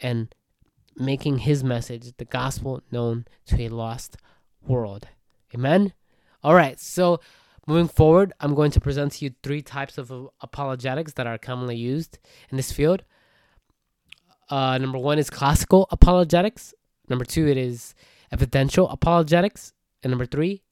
and 0.00 0.32
making 0.96 1.38
his 1.38 1.64
message, 1.64 2.12
the 2.18 2.24
gospel, 2.24 2.82
known 2.92 3.26
to 3.46 3.62
a 3.62 3.68
lost 3.68 4.16
world. 4.62 5.08
Amen? 5.54 5.92
All 6.42 6.54
right, 6.54 6.78
so 6.78 7.20
moving 7.66 7.88
forward, 7.88 8.32
I'm 8.40 8.54
going 8.54 8.70
to 8.72 8.80
present 8.80 9.12
to 9.12 9.24
you 9.24 9.34
three 9.42 9.62
types 9.62 9.98
of 9.98 10.12
apologetics 10.40 11.14
that 11.14 11.26
are 11.26 11.38
commonly 11.38 11.76
used 11.76 12.18
in 12.50 12.56
this 12.56 12.72
field. 12.72 13.02
Uh, 14.50 14.76
number 14.78 14.98
one 14.98 15.18
is 15.18 15.30
classical 15.30 15.86
apologetics. 15.90 16.74
Number 17.08 17.24
two, 17.24 17.48
it 17.48 17.56
is 17.56 17.94
evidential 18.32 18.88
apologetics. 18.88 19.72
And 20.02 20.10
number 20.10 20.26
three, 20.26 20.62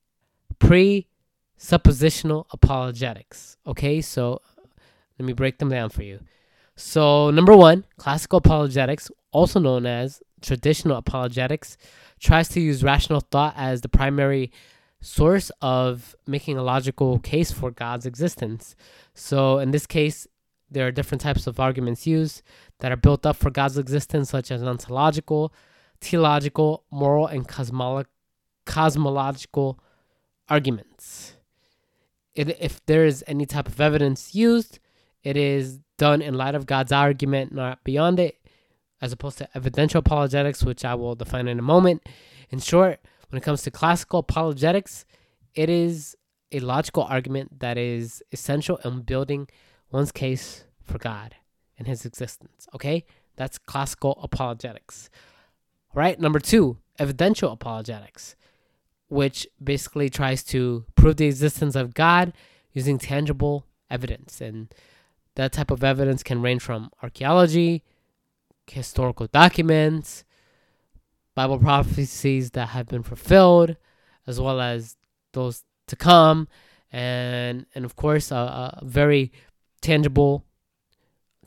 presuppositional 0.58 2.46
apologetics. 2.52 3.56
Okay, 3.66 4.00
so 4.00 4.42
let 5.18 5.26
me 5.26 5.32
break 5.32 5.58
them 5.58 5.68
down 5.68 5.90
for 5.90 6.02
you. 6.02 6.20
So, 6.76 7.30
number 7.30 7.56
one, 7.56 7.84
classical 7.96 8.38
apologetics, 8.38 9.10
also 9.32 9.58
known 9.58 9.84
as 9.84 10.22
traditional 10.40 10.96
apologetics, 10.96 11.76
tries 12.20 12.48
to 12.50 12.60
use 12.60 12.84
rational 12.84 13.20
thought 13.20 13.54
as 13.56 13.80
the 13.80 13.88
primary 13.88 14.52
source 15.00 15.50
of 15.60 16.14
making 16.26 16.56
a 16.56 16.62
logical 16.62 17.18
case 17.18 17.50
for 17.50 17.70
God's 17.70 18.06
existence. 18.06 18.76
So, 19.14 19.58
in 19.58 19.72
this 19.72 19.86
case, 19.86 20.28
there 20.70 20.86
are 20.86 20.92
different 20.92 21.20
types 21.20 21.46
of 21.46 21.58
arguments 21.58 22.06
used 22.06 22.42
that 22.80 22.92
are 22.92 22.96
built 22.96 23.24
up 23.24 23.36
for 23.36 23.50
God's 23.50 23.78
existence, 23.78 24.30
such 24.30 24.50
as 24.50 24.62
ontological, 24.62 25.52
theological, 26.00 26.84
moral, 26.90 27.26
and 27.26 27.48
cosmolo- 27.48 28.04
cosmological 28.66 29.78
arguments. 30.48 31.34
It, 32.34 32.56
if 32.60 32.84
there 32.86 33.04
is 33.04 33.24
any 33.26 33.46
type 33.46 33.68
of 33.68 33.80
evidence 33.80 34.34
used, 34.34 34.78
it 35.22 35.36
is 35.36 35.80
done 35.96 36.22
in 36.22 36.34
light 36.34 36.54
of 36.54 36.66
God's 36.66 36.92
argument, 36.92 37.52
not 37.52 37.82
beyond 37.82 38.20
it, 38.20 38.36
as 39.00 39.12
opposed 39.12 39.38
to 39.38 39.48
evidential 39.54 39.98
apologetics, 39.98 40.62
which 40.62 40.84
I 40.84 40.94
will 40.94 41.14
define 41.14 41.48
in 41.48 41.58
a 41.58 41.62
moment. 41.62 42.06
In 42.50 42.60
short, 42.60 43.00
when 43.28 43.38
it 43.38 43.44
comes 43.44 43.62
to 43.62 43.70
classical 43.70 44.20
apologetics, 44.20 45.04
it 45.54 45.68
is 45.68 46.16
a 46.52 46.60
logical 46.60 47.02
argument 47.02 47.60
that 47.60 47.76
is 47.76 48.22
essential 48.32 48.78
in 48.84 49.02
building 49.02 49.48
one's 49.90 50.12
case 50.12 50.64
for 50.82 50.98
God 50.98 51.34
and 51.78 51.86
his 51.86 52.04
existence. 52.04 52.66
Okay? 52.74 53.04
That's 53.36 53.58
classical 53.58 54.18
apologetics. 54.22 55.10
All 55.94 56.00
right, 56.00 56.18
number 56.18 56.40
two, 56.40 56.78
evidential 56.98 57.52
apologetics, 57.52 58.36
which 59.08 59.46
basically 59.62 60.10
tries 60.10 60.42
to 60.44 60.84
prove 60.94 61.16
the 61.16 61.26
existence 61.26 61.74
of 61.76 61.94
God 61.94 62.32
using 62.72 62.98
tangible 62.98 63.64
evidence. 63.90 64.40
And 64.40 64.68
that 65.36 65.52
type 65.52 65.70
of 65.70 65.84
evidence 65.84 66.22
can 66.22 66.42
range 66.42 66.62
from 66.62 66.90
archaeology, 67.02 67.84
historical 68.66 69.26
documents, 69.28 70.24
Bible 71.34 71.58
prophecies 71.58 72.50
that 72.50 72.70
have 72.70 72.88
been 72.88 73.04
fulfilled, 73.04 73.76
as 74.26 74.40
well 74.40 74.60
as 74.60 74.96
those 75.32 75.62
to 75.86 75.94
come, 75.94 76.48
and 76.90 77.64
and 77.74 77.84
of 77.84 77.94
course 77.94 78.32
a, 78.32 78.34
a 78.80 78.84
very 78.84 79.30
tangible 79.80 80.44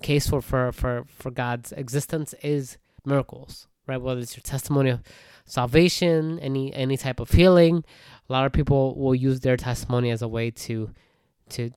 case 0.01 0.27
for, 0.27 0.41
for 0.41 0.71
for 0.71 1.05
for 1.07 1.31
God's 1.31 1.71
existence 1.71 2.33
is 2.41 2.77
miracles, 3.05 3.67
right? 3.87 4.01
Whether 4.01 4.21
it's 4.21 4.35
your 4.35 4.43
testimony 4.43 4.89
of 4.89 5.01
salvation, 5.45 6.39
any 6.39 6.73
any 6.73 6.97
type 6.97 7.19
of 7.19 7.31
healing, 7.31 7.83
a 8.29 8.33
lot 8.33 8.45
of 8.45 8.53
people 8.53 8.95
will 8.95 9.15
use 9.15 9.41
their 9.41 9.57
testimony 9.57 10.11
as 10.11 10.21
a 10.21 10.27
way 10.27 10.51
to 10.51 10.91
to 11.49 11.71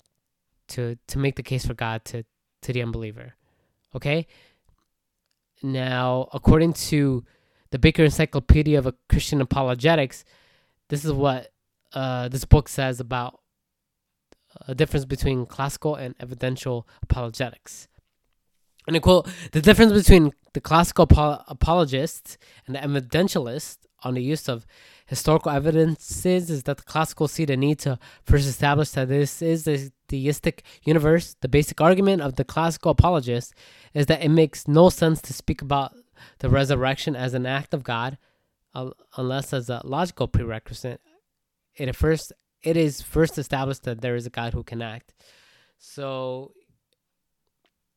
to 0.68 0.96
to 1.06 1.18
make 1.18 1.36
the 1.36 1.42
case 1.42 1.66
for 1.66 1.74
God 1.74 2.04
to 2.06 2.24
to 2.62 2.72
the 2.72 2.82
unbeliever. 2.82 3.34
Okay? 3.94 4.26
Now, 5.62 6.28
according 6.32 6.74
to 6.74 7.24
the 7.70 7.78
Baker 7.78 8.04
Encyclopedia 8.04 8.78
of 8.78 8.92
Christian 9.08 9.40
Apologetics, 9.40 10.24
this 10.88 11.04
is 11.04 11.12
what 11.12 11.52
uh, 11.92 12.28
this 12.28 12.44
book 12.44 12.68
says 12.68 13.00
about 13.00 13.40
a 14.66 14.74
difference 14.74 15.04
between 15.04 15.46
classical 15.46 15.94
and 15.94 16.14
evidential 16.20 16.86
apologetics. 17.02 17.88
And 18.86 18.96
I 18.96 19.00
quote 19.00 19.28
the 19.52 19.62
difference 19.62 19.92
between 19.92 20.32
the 20.52 20.60
classical 20.60 21.04
apol- 21.04 21.42
apologists 21.48 22.38
and 22.66 22.76
the 22.76 22.80
evidentialists 22.80 23.78
on 24.02 24.14
the 24.14 24.22
use 24.22 24.48
of 24.48 24.66
historical 25.06 25.50
evidences 25.50 26.50
is 26.50 26.62
that 26.64 26.76
the 26.76 26.82
classical 26.82 27.26
see 27.26 27.44
the 27.44 27.56
need 27.56 27.78
to 27.80 27.98
first 28.22 28.46
establish 28.46 28.90
that 28.90 29.08
this 29.08 29.42
is 29.42 29.66
a 29.66 29.90
theistic 30.08 30.62
universe. 30.84 31.36
The 31.40 31.48
basic 31.48 31.80
argument 31.80 32.22
of 32.22 32.36
the 32.36 32.44
classical 32.44 32.90
apologist 32.90 33.54
is 33.94 34.06
that 34.06 34.22
it 34.22 34.28
makes 34.28 34.68
no 34.68 34.90
sense 34.90 35.20
to 35.22 35.32
speak 35.32 35.62
about 35.62 35.94
the 36.38 36.48
resurrection 36.48 37.16
as 37.16 37.34
an 37.34 37.46
act 37.46 37.74
of 37.74 37.82
God 37.82 38.18
uh, 38.74 38.90
unless 39.16 39.52
as 39.52 39.70
a 39.70 39.80
logical 39.84 40.28
prerequisite. 40.28 41.00
It 41.76 41.94
first 41.96 42.32
it 42.64 42.76
is 42.76 43.02
first 43.02 43.38
established 43.38 43.84
that 43.84 44.00
there 44.00 44.16
is 44.16 44.26
a 44.26 44.30
God 44.30 44.54
who 44.54 44.62
can 44.62 44.82
act. 44.82 45.14
So 45.78 46.52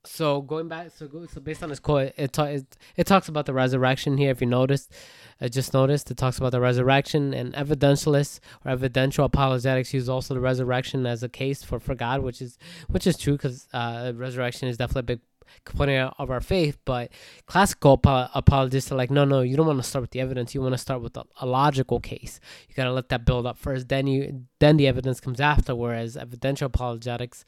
so 0.08 0.42
going 0.42 0.68
back, 0.68 0.92
so 0.96 1.08
go, 1.08 1.26
so 1.26 1.42
based 1.42 1.62
on 1.64 1.70
this 1.70 1.80
quote, 1.80 2.14
it, 2.18 2.38
it 2.40 2.78
it 2.96 3.08
talks 3.08 3.28
about 3.28 3.46
the 3.46 3.54
resurrection 3.54 4.18
here. 4.18 4.32
If 4.32 4.42
you 4.42 4.48
noticed, 4.48 4.94
I 5.42 5.50
just 5.50 5.74
noticed 5.74 6.10
it 6.10 6.18
talks 6.18 6.38
about 6.38 6.52
the 6.52 6.62
resurrection 6.62 7.34
and 7.34 7.54
evidentialists 7.54 8.40
or 8.64 8.72
evidential 8.72 9.26
apologetics 9.26 9.94
use 9.94 10.08
also 10.08 10.34
the 10.34 10.40
resurrection 10.40 11.06
as 11.06 11.24
a 11.24 11.30
case 11.30 11.64
for 11.64 11.80
for 11.80 11.96
God, 11.96 12.22
which 12.22 12.42
is 12.42 12.58
which 12.88 13.06
is 13.06 13.18
true 13.18 13.34
because 13.34 13.68
uh, 13.74 14.14
resurrection 14.16 14.68
is 14.68 14.78
definitely 14.78 15.00
a 15.02 15.16
big 15.16 15.20
component 15.66 16.14
of 16.18 16.32
our 16.32 16.42
faith. 16.42 16.78
But 16.86 17.12
classical 17.46 18.00
apologists 18.04 18.92
are 18.92 18.96
like, 18.96 19.12
no, 19.12 19.26
no, 19.26 19.42
you 19.42 19.58
don't 19.58 19.68
want 19.68 19.82
to 19.82 19.88
start 19.88 20.02
with 20.02 20.12
the 20.12 20.20
evidence. 20.20 20.54
You 20.54 20.62
want 20.62 20.74
to 20.74 20.78
start 20.78 21.02
with 21.02 21.18
a, 21.18 21.24
a 21.42 21.46
logical 21.46 22.00
case. 22.00 22.40
You 22.68 22.76
gotta 22.76 22.92
let 22.92 23.10
that 23.10 23.26
build 23.26 23.46
up 23.46 23.58
first. 23.58 23.90
Then 23.90 24.08
you 24.08 24.46
then 24.60 24.78
the 24.78 24.88
evidence 24.88 25.20
comes 25.20 25.40
after. 25.40 25.76
Whereas 25.76 26.18
evidential 26.18 26.68
apologetics 26.68 27.46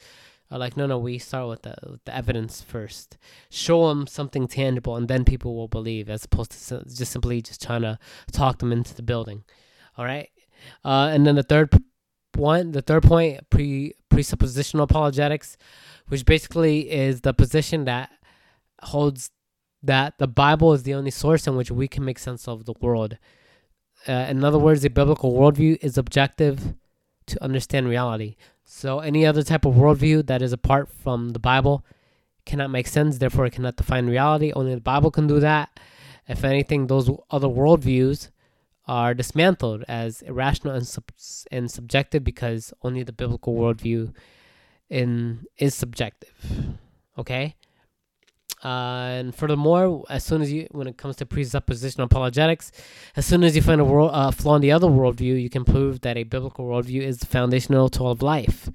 are 0.51 0.57
like, 0.57 0.75
no, 0.75 0.87
no, 0.87 0.97
we 0.97 1.17
start 1.17 1.47
with 1.47 1.61
the, 1.61 1.75
with 1.89 2.03
the 2.05 2.15
evidence 2.15 2.61
first. 2.61 3.17
Show 3.49 3.89
them 3.89 4.07
something 4.07 4.47
tangible, 4.47 4.95
and 4.95 5.07
then 5.07 5.23
people 5.23 5.55
will 5.55 5.67
believe, 5.67 6.09
as 6.09 6.25
opposed 6.25 6.51
to 6.69 6.83
just 6.85 7.11
simply 7.11 7.41
just 7.41 7.61
trying 7.61 7.83
to 7.83 7.99
talk 8.31 8.59
them 8.59 8.71
into 8.71 8.95
the 8.95 9.03
building. 9.03 9.43
All 9.97 10.05
right, 10.05 10.29
uh, 10.83 11.11
and 11.13 11.25
then 11.27 11.35
the 11.35 11.43
third 11.43 11.69
one, 12.39 12.71
the 12.71 12.81
third 12.81 13.03
point, 13.03 13.49
pre 13.49 13.93
presuppositional 14.11 14.83
apologetics, 14.83 15.57
which 16.07 16.25
basically 16.25 16.91
is 16.91 17.21
the 17.21 17.33
position 17.33 17.85
that 17.85 18.09
holds 18.83 19.29
that 19.83 20.17
the 20.17 20.27
Bible 20.27 20.73
is 20.73 20.83
the 20.83 20.93
only 20.93 21.11
source 21.11 21.47
in 21.47 21.55
which 21.55 21.71
we 21.71 21.87
can 21.87 22.03
make 22.03 22.19
sense 22.19 22.47
of 22.47 22.65
the 22.65 22.73
world. 22.81 23.17
Uh, 24.07 24.27
in 24.29 24.43
other 24.43 24.59
words, 24.59 24.81
the 24.81 24.89
biblical 24.89 25.33
worldview 25.33 25.77
is 25.81 25.97
objective 25.97 26.73
to 27.27 27.43
understand 27.43 27.87
reality. 27.87 28.35
So 28.65 28.99
any 28.99 29.25
other 29.25 29.43
type 29.43 29.65
of 29.65 29.75
worldview 29.75 30.27
that 30.27 30.41
is 30.41 30.53
apart 30.53 30.89
from 30.89 31.29
the 31.29 31.39
Bible 31.39 31.85
cannot 32.45 32.71
make 32.71 32.87
sense, 32.87 33.17
therefore 33.17 33.45
it 33.45 33.53
cannot 33.53 33.77
define 33.77 34.07
reality. 34.07 34.51
Only 34.53 34.75
the 34.75 34.81
Bible 34.81 35.11
can 35.11 35.27
do 35.27 35.39
that. 35.39 35.79
If 36.27 36.43
anything, 36.43 36.87
those 36.87 37.09
other 37.29 37.47
worldviews 37.47 38.29
are 38.89 39.13
dismantled 39.13 39.85
as 39.87 40.23
irrational 40.23 40.73
and, 40.73 40.87
sub- 40.87 41.11
and 41.51 41.69
subjective 41.69 42.23
because 42.23 42.73
only 42.81 43.03
the 43.03 43.13
biblical 43.13 43.53
worldview 43.53 44.11
in 44.89 45.45
is 45.57 45.75
subjective. 45.75 46.33
Okay? 47.15 47.55
Uh, 48.63 49.19
and 49.19 49.35
furthermore, 49.35 50.03
as 50.09 50.23
soon 50.23 50.41
as 50.41 50.51
you, 50.51 50.67
when 50.71 50.87
it 50.87 50.97
comes 50.97 51.15
to 51.17 51.25
presuppositional 51.25 52.05
apologetics, 52.05 52.71
as 53.15 53.27
soon 53.27 53.43
as 53.43 53.55
you 53.55 53.61
find 53.61 53.79
a 53.79 53.85
world, 53.85 54.09
uh, 54.11 54.31
flaw 54.31 54.55
in 54.55 54.61
the 54.63 54.71
other 54.71 54.87
worldview, 54.87 55.39
you 55.39 55.51
can 55.51 55.63
prove 55.63 56.01
that 56.01 56.17
a 56.17 56.23
biblical 56.23 56.65
worldview 56.65 57.01
is 57.01 57.23
foundational 57.23 57.89
to 57.89 58.03
all 58.03 58.11
of 58.11 58.23
life. 58.23 58.71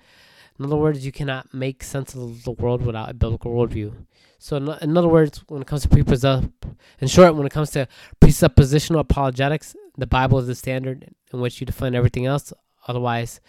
In 0.61 0.64
other 0.64 0.76
words, 0.76 1.04
you 1.04 1.11
cannot 1.11 1.52
make 1.52 1.83
sense 1.83 2.14
of 2.14 2.44
the 2.44 2.52
world 2.52 2.83
without 2.87 3.11
a 3.11 3.14
biblical 3.14 3.52
worldview. 3.52 3.92
So, 4.38 4.56
in, 4.56 4.68
in 4.80 4.97
other 4.97 5.09
words, 5.09 5.42
when 5.49 5.61
it 5.61 5.66
comes 5.66 5.83
to 5.83 5.88
presupp, 5.88 6.52
in 7.00 7.09
short, 7.09 7.35
when 7.35 7.47
it 7.47 7.52
comes 7.52 7.71
to 7.73 7.88
presuppositional 8.21 9.00
apologetics, 9.00 9.75
the 9.97 10.07
Bible 10.07 10.39
is 10.39 10.47
the 10.47 10.55
standard 10.55 11.09
in 11.33 11.41
which 11.41 11.61
you 11.61 11.67
define 11.67 11.95
everything 11.95 12.27
else. 12.27 12.53
Otherwise, 12.87 13.40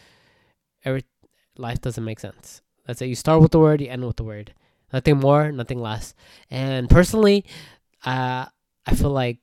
every 0.83 1.03
life 1.57 1.81
doesn't 1.81 2.03
make 2.03 2.19
sense. 2.19 2.61
That's 2.85 3.01
it. 3.01 3.07
You 3.07 3.15
start 3.15 3.41
with 3.41 3.51
the 3.51 3.59
word, 3.59 3.81
you 3.81 3.87
end 3.87 4.05
with 4.05 4.17
the 4.17 4.23
word 4.23 4.53
nothing 4.95 5.19
more, 5.19 5.51
nothing 5.51 5.79
less. 5.79 6.13
And 6.49 6.89
personally, 6.89 7.45
uh, 8.05 8.45
I 8.85 8.95
feel 8.95 9.11
like 9.11 9.39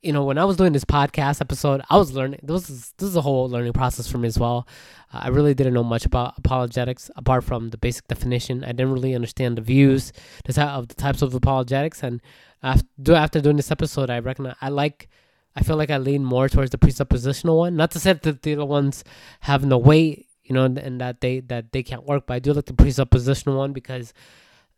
you 0.00 0.12
know 0.12 0.24
when 0.24 0.38
I 0.38 0.44
was 0.44 0.56
doing 0.56 0.72
this 0.72 0.84
podcast 0.84 1.40
episode, 1.40 1.82
I 1.88 1.96
was 1.96 2.12
learning. 2.12 2.40
This 2.42 2.68
is 2.70 2.92
this 2.98 3.08
is 3.08 3.16
a 3.16 3.20
whole 3.20 3.48
learning 3.48 3.72
process 3.72 4.08
for 4.08 4.18
me 4.18 4.28
as 4.28 4.38
well. 4.38 4.68
Uh, 5.12 5.20
I 5.24 5.28
really 5.28 5.54
didn't 5.54 5.74
know 5.74 5.84
much 5.84 6.04
about 6.04 6.34
apologetics 6.38 7.10
apart 7.16 7.42
from 7.44 7.70
the 7.70 7.78
basic 7.78 8.06
definition. 8.06 8.64
I 8.64 8.72
didn't 8.72 8.92
really 8.92 9.14
understand 9.14 9.56
the 9.56 9.62
views 9.62 10.12
of 10.56 10.88
the 10.88 10.94
types 10.94 11.22
of 11.22 11.34
apologetics, 11.34 12.02
and 12.02 12.20
after 12.62 13.14
after 13.14 13.40
doing 13.40 13.56
this 13.56 13.70
episode, 13.70 14.10
I 14.10 14.18
recognize 14.18 14.56
I 14.60 14.68
like. 14.68 15.08
I 15.54 15.62
feel 15.62 15.76
like 15.76 15.90
I 15.90 15.98
lean 15.98 16.24
more 16.24 16.48
towards 16.48 16.70
the 16.70 16.78
presuppositional 16.78 17.58
one. 17.58 17.76
Not 17.76 17.90
to 17.92 18.00
say 18.00 18.14
that 18.14 18.42
the 18.42 18.52
other 18.54 18.64
ones 18.64 19.04
have 19.40 19.64
no 19.64 19.78
weight, 19.78 20.28
you 20.42 20.54
know, 20.54 20.64
and 20.64 21.00
that 21.00 21.20
they 21.20 21.40
that 21.40 21.72
they 21.72 21.82
can't 21.82 22.04
work, 22.04 22.24
but 22.26 22.34
I 22.34 22.38
do 22.38 22.52
like 22.52 22.66
the 22.66 22.72
presuppositional 22.72 23.56
one 23.56 23.72
because 23.72 24.12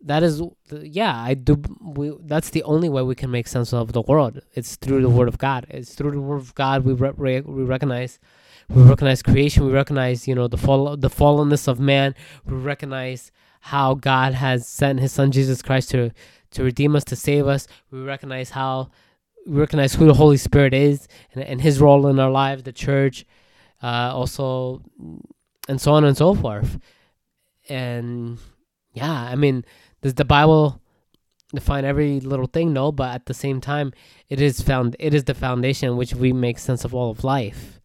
that 0.07 0.23
is 0.23 0.43
yeah 0.71 1.19
i 1.23 1.33
do 1.33 1.61
we 1.81 2.13
that's 2.25 2.51
the 2.51 2.63
only 2.65 2.91
way 2.91 3.03
we 3.03 3.15
can 3.15 3.31
make 3.31 3.49
sense 3.49 3.73
of 3.73 3.93
the 3.93 4.03
world. 4.03 4.41
It's 4.53 4.77
through 4.77 5.03
the 5.03 5.09
word 5.09 5.29
of 5.29 5.39
god. 5.39 5.67
It's 5.71 5.95
through 5.95 6.13
the 6.13 6.21
word 6.21 6.37
of 6.37 6.55
god 6.55 6.85
we 6.85 6.93
re- 6.93 7.41
we 7.41 7.63
recognize 7.63 8.19
we 8.69 8.83
recognize 8.83 9.23
creation. 9.23 9.65
We 9.67 9.73
recognize 9.73 10.29
you 10.29 10.35
know 10.35 10.49
the 10.49 10.59
fall 10.59 10.97
the 10.97 11.09
fallenness 11.09 11.67
of 11.69 11.81
man. 11.81 12.15
We 12.45 12.55
recognize 12.57 13.33
how 13.61 13.95
god 13.95 14.35
has 14.35 14.67
sent 14.67 15.01
his 15.01 15.13
son 15.13 15.33
jesus 15.33 15.63
christ 15.63 15.91
to 15.91 16.11
to 16.51 16.63
redeem 16.63 16.95
us 16.97 17.05
to 17.05 17.17
save 17.17 17.47
us. 17.47 17.67
We 17.91 18.01
recognize 18.01 18.51
how 18.51 18.91
we 19.47 19.61
recognize 19.61 19.95
who 19.95 20.07
the 20.07 20.15
holy 20.15 20.37
spirit 20.37 20.75
is 20.75 21.09
and, 21.35 21.45
and 21.45 21.61
his 21.61 21.81
role 21.81 22.07
in 22.07 22.19
our 22.19 22.31
lives 22.31 22.63
the 22.63 22.73
church 22.73 23.25
uh 23.83 24.11
also 24.15 24.83
and 25.69 25.81
so 25.81 25.93
on 25.93 26.05
and 26.05 26.17
so 26.17 26.35
forth 26.35 26.79
and 27.69 28.39
yeah 28.93 29.23
i 29.23 29.35
mean 29.35 29.65
does 30.05 30.15
the 30.15 30.25
Bible 30.27 30.83
define 31.55 31.87
every 31.87 32.21
little 32.21 32.47
thing? 32.47 32.75
No, 32.75 32.93
but 32.93 33.15
at 33.15 33.25
the 33.25 33.33
same 33.33 33.59
time, 33.59 33.95
it 34.29 34.39
is 34.39 34.61
found. 34.61 34.97
It 34.99 35.15
is 35.15 35.25
the 35.25 35.33
foundation 35.33 35.97
which 35.97 36.15
we 36.15 36.31
make 36.31 36.59
sense 36.59 36.85
of 36.85 36.95
all 36.95 37.11
of 37.11 37.25
life. 37.25 37.81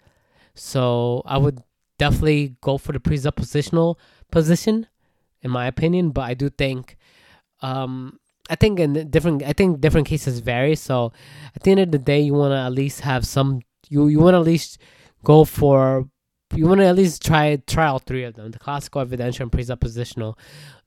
So 0.53 1.21
I 1.25 1.37
would 1.37 1.63
definitely 1.97 2.57
go 2.59 2.77
for 2.77 2.91
the 2.91 2.99
presuppositional 2.99 3.95
position, 4.31 4.87
in 5.41 5.49
my 5.49 5.65
opinion. 5.65 6.09
But 6.09 6.23
I 6.23 6.33
do 6.33 6.49
think, 6.49 6.97
um, 7.61 8.19
I 8.49 8.55
think 8.55 8.79
in 8.79 9.09
different, 9.09 9.43
I 9.43 9.53
think 9.53 9.79
different 9.79 10.07
cases 10.07 10.39
vary. 10.39 10.75
So 10.75 11.13
at 11.55 11.63
the 11.63 11.71
end 11.71 11.79
of 11.79 11.91
the 11.91 11.99
day, 11.99 12.19
you 12.19 12.33
want 12.33 12.51
to 12.51 12.57
at 12.57 12.71
least 12.71 13.01
have 13.01 13.25
some. 13.25 13.61
You 13.89 14.07
you 14.07 14.19
want 14.19 14.33
to 14.35 14.39
at 14.39 14.45
least 14.45 14.79
go 15.23 15.45
for 15.45 16.07
you 16.55 16.65
want 16.65 16.81
to 16.81 16.85
at 16.85 16.95
least 16.95 17.23
try 17.23 17.55
try 17.67 17.87
all 17.87 17.99
three 17.99 18.23
of 18.23 18.35
them: 18.35 18.51
the 18.51 18.59
classical, 18.59 19.01
evidential, 19.01 19.43
and 19.43 19.51
presuppositional, 19.51 20.37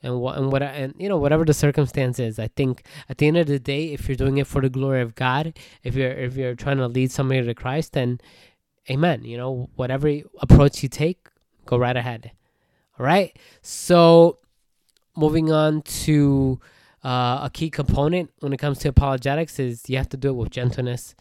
and 0.03 0.21
what 0.21 0.37
and 0.39 0.51
what 0.51 0.63
and 0.63 0.95
you 0.99 1.09
know 1.09 1.19
whatever 1.19 1.45
the 1.45 1.55
circumstance 1.55 2.19
is. 2.19 2.39
I 2.39 2.49
think 2.49 2.85
at 3.09 3.19
the 3.19 3.29
end 3.29 3.37
of 3.37 3.47
the 3.47 3.59
day, 3.59 3.93
if 3.93 4.09
you're 4.09 4.17
doing 4.17 4.39
it 4.39 4.47
for 4.47 4.61
the 4.61 4.69
glory 4.69 5.01
of 5.01 5.15
God, 5.15 5.57
if 5.85 5.95
you're 5.95 6.11
if 6.11 6.37
you're 6.37 6.55
trying 6.57 6.79
to 6.79 6.89
lead 6.89 7.13
somebody 7.13 7.43
to 7.43 7.55
Christ, 7.55 7.93
then 7.93 8.21
Amen. 8.91 9.25
You 9.25 9.37
know 9.37 9.71
whatever 9.77 10.13
approach 10.41 10.83
you 10.83 10.89
take, 10.89 11.29
go 11.67 11.77
right 11.77 11.97
ahead. 11.97 12.33
All 12.99 13.07
right. 13.07 13.37
So 13.63 14.39
moving 15.17 15.53
on 15.53 15.83
to 15.83 16.59
uh, 17.05 17.41
a 17.43 17.51
key 17.53 17.71
component 17.71 18.31
when 18.41 18.53
it 18.53 18.59
comes 18.59 18.79
to 18.81 18.89
apologetics 18.89 19.59
is 19.59 19.89
you 19.89 19.97
have 19.97 20.09
to 20.11 20.17
do 20.17 20.31
it 20.31 20.37
with 20.37 20.51
gentleness 20.51 21.15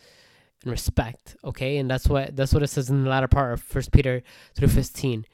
and 0.63 0.71
respect. 0.71 1.35
Okay, 1.43 1.77
and 1.77 1.89
that's 1.89 2.07
what 2.07 2.35
that's 2.35 2.53
what 2.53 2.63
it 2.63 2.67
says 2.67 2.89
in 2.89 3.03
the 3.03 3.09
latter 3.09 3.27
part 3.27 3.53
of 3.53 3.61
First 3.61 3.91
Peter 3.91 4.23
three 4.55 4.67
fifteen. 4.67 5.25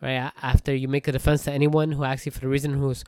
Right 0.00 0.32
after 0.42 0.74
you 0.74 0.88
make 0.88 1.06
a 1.06 1.12
defense 1.12 1.44
to 1.44 1.52
anyone 1.52 1.92
who 1.92 2.02
asks 2.04 2.26
you 2.26 2.32
for 2.32 2.40
the 2.40 2.48
reason 2.48 2.74
who's 2.74 3.04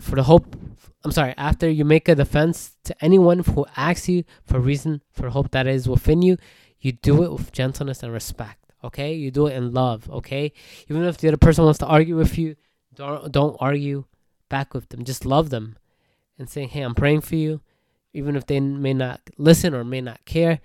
for 0.00 0.16
the 0.16 0.24
hope. 0.24 0.56
I'm 1.04 1.12
sorry. 1.12 1.34
After 1.36 1.70
you 1.70 1.84
make 1.84 2.08
a 2.08 2.14
defense 2.16 2.74
to 2.84 2.96
anyone 3.04 3.38
who 3.40 3.64
asks 3.76 4.08
you 4.08 4.24
for 4.44 4.58
reason 4.58 5.02
for 5.12 5.28
hope 5.28 5.52
that 5.52 5.68
is 5.68 5.88
within 5.88 6.22
you, 6.22 6.36
you 6.80 6.90
do 6.90 7.22
it 7.22 7.30
with 7.30 7.52
gentleness 7.52 8.02
and 8.02 8.12
respect. 8.12 8.72
Okay, 8.82 9.14
you 9.14 9.30
do 9.30 9.46
it 9.46 9.54
in 9.54 9.72
love. 9.72 10.10
Okay, 10.10 10.52
even 10.88 11.04
if 11.04 11.18
the 11.18 11.28
other 11.28 11.36
person 11.36 11.64
wants 11.64 11.78
to 11.78 11.86
argue 11.86 12.16
with 12.16 12.36
you, 12.36 12.56
don't 12.94 13.30
don't 13.30 13.56
argue 13.60 14.04
back 14.48 14.74
with 14.74 14.88
them. 14.88 15.04
Just 15.04 15.24
love 15.24 15.50
them, 15.50 15.76
and 16.38 16.48
say, 16.48 16.66
"Hey, 16.66 16.82
I'm 16.82 16.94
praying 16.94 17.22
for 17.22 17.36
you." 17.36 17.60
Even 18.12 18.36
if 18.36 18.46
they 18.46 18.60
may 18.60 18.94
not 18.94 19.20
listen 19.38 19.74
or 19.74 19.84
may 19.84 20.00
not 20.00 20.24
care, 20.24 20.60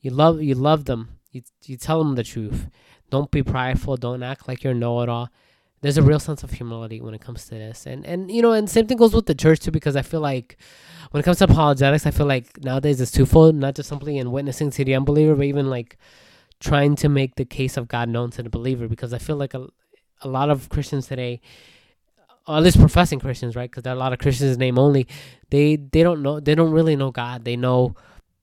you 0.00 0.10
love 0.10 0.42
you 0.42 0.54
love 0.54 0.84
them. 0.84 1.18
You 1.32 1.42
you 1.64 1.76
tell 1.76 1.98
them 2.02 2.14
the 2.14 2.24
truth. 2.24 2.68
Don't 3.10 3.30
be 3.30 3.42
prideful. 3.42 3.96
Don't 3.96 4.22
act 4.22 4.46
like 4.46 4.62
you're 4.62 4.74
know-it-all. 4.74 5.28
There's 5.82 5.98
a 5.98 6.02
real 6.02 6.20
sense 6.20 6.42
of 6.42 6.52
humility 6.52 7.00
when 7.00 7.14
it 7.14 7.20
comes 7.20 7.46
to 7.46 7.54
this, 7.54 7.86
and 7.86 8.04
and 8.04 8.30
you 8.30 8.42
know, 8.42 8.52
and 8.52 8.68
same 8.68 8.86
thing 8.86 8.98
goes 8.98 9.14
with 9.14 9.26
the 9.26 9.34
church 9.34 9.60
too. 9.60 9.70
Because 9.70 9.96
I 9.96 10.02
feel 10.02 10.20
like 10.20 10.58
when 11.10 11.20
it 11.20 11.24
comes 11.24 11.38
to 11.38 11.44
apologetics, 11.44 12.06
I 12.06 12.10
feel 12.10 12.26
like 12.26 12.62
nowadays 12.62 13.00
it's 13.00 13.10
twofold. 13.10 13.54
Not 13.54 13.74
just 13.76 13.88
simply 13.88 14.18
in 14.18 14.30
witnessing 14.30 14.70
to 14.72 14.84
the 14.84 14.94
unbeliever, 14.94 15.34
but 15.34 15.46
even 15.46 15.70
like 15.70 15.96
trying 16.60 16.96
to 16.96 17.08
make 17.08 17.36
the 17.36 17.46
case 17.46 17.78
of 17.78 17.88
God 17.88 18.10
known 18.10 18.30
to 18.32 18.42
the 18.42 18.50
believer. 18.50 18.88
Because 18.88 19.14
I 19.14 19.18
feel 19.18 19.36
like 19.36 19.54
a 19.54 19.68
a 20.22 20.28
lot 20.28 20.50
of 20.50 20.68
Christians 20.68 21.06
today 21.06 21.40
at 22.48 22.62
least 22.62 22.78
professing 22.78 23.20
Christians, 23.20 23.54
right? 23.56 23.70
Because 23.70 23.82
there 23.82 23.92
are 23.92 23.96
a 23.96 23.98
lot 23.98 24.12
of 24.12 24.18
Christians 24.18 24.58
name 24.58 24.78
only. 24.78 25.06
They 25.50 25.76
they 25.76 26.02
don't 26.02 26.22
know. 26.22 26.40
They 26.40 26.54
don't 26.54 26.72
really 26.72 26.96
know 26.96 27.10
God. 27.10 27.44
They 27.44 27.56
know 27.56 27.94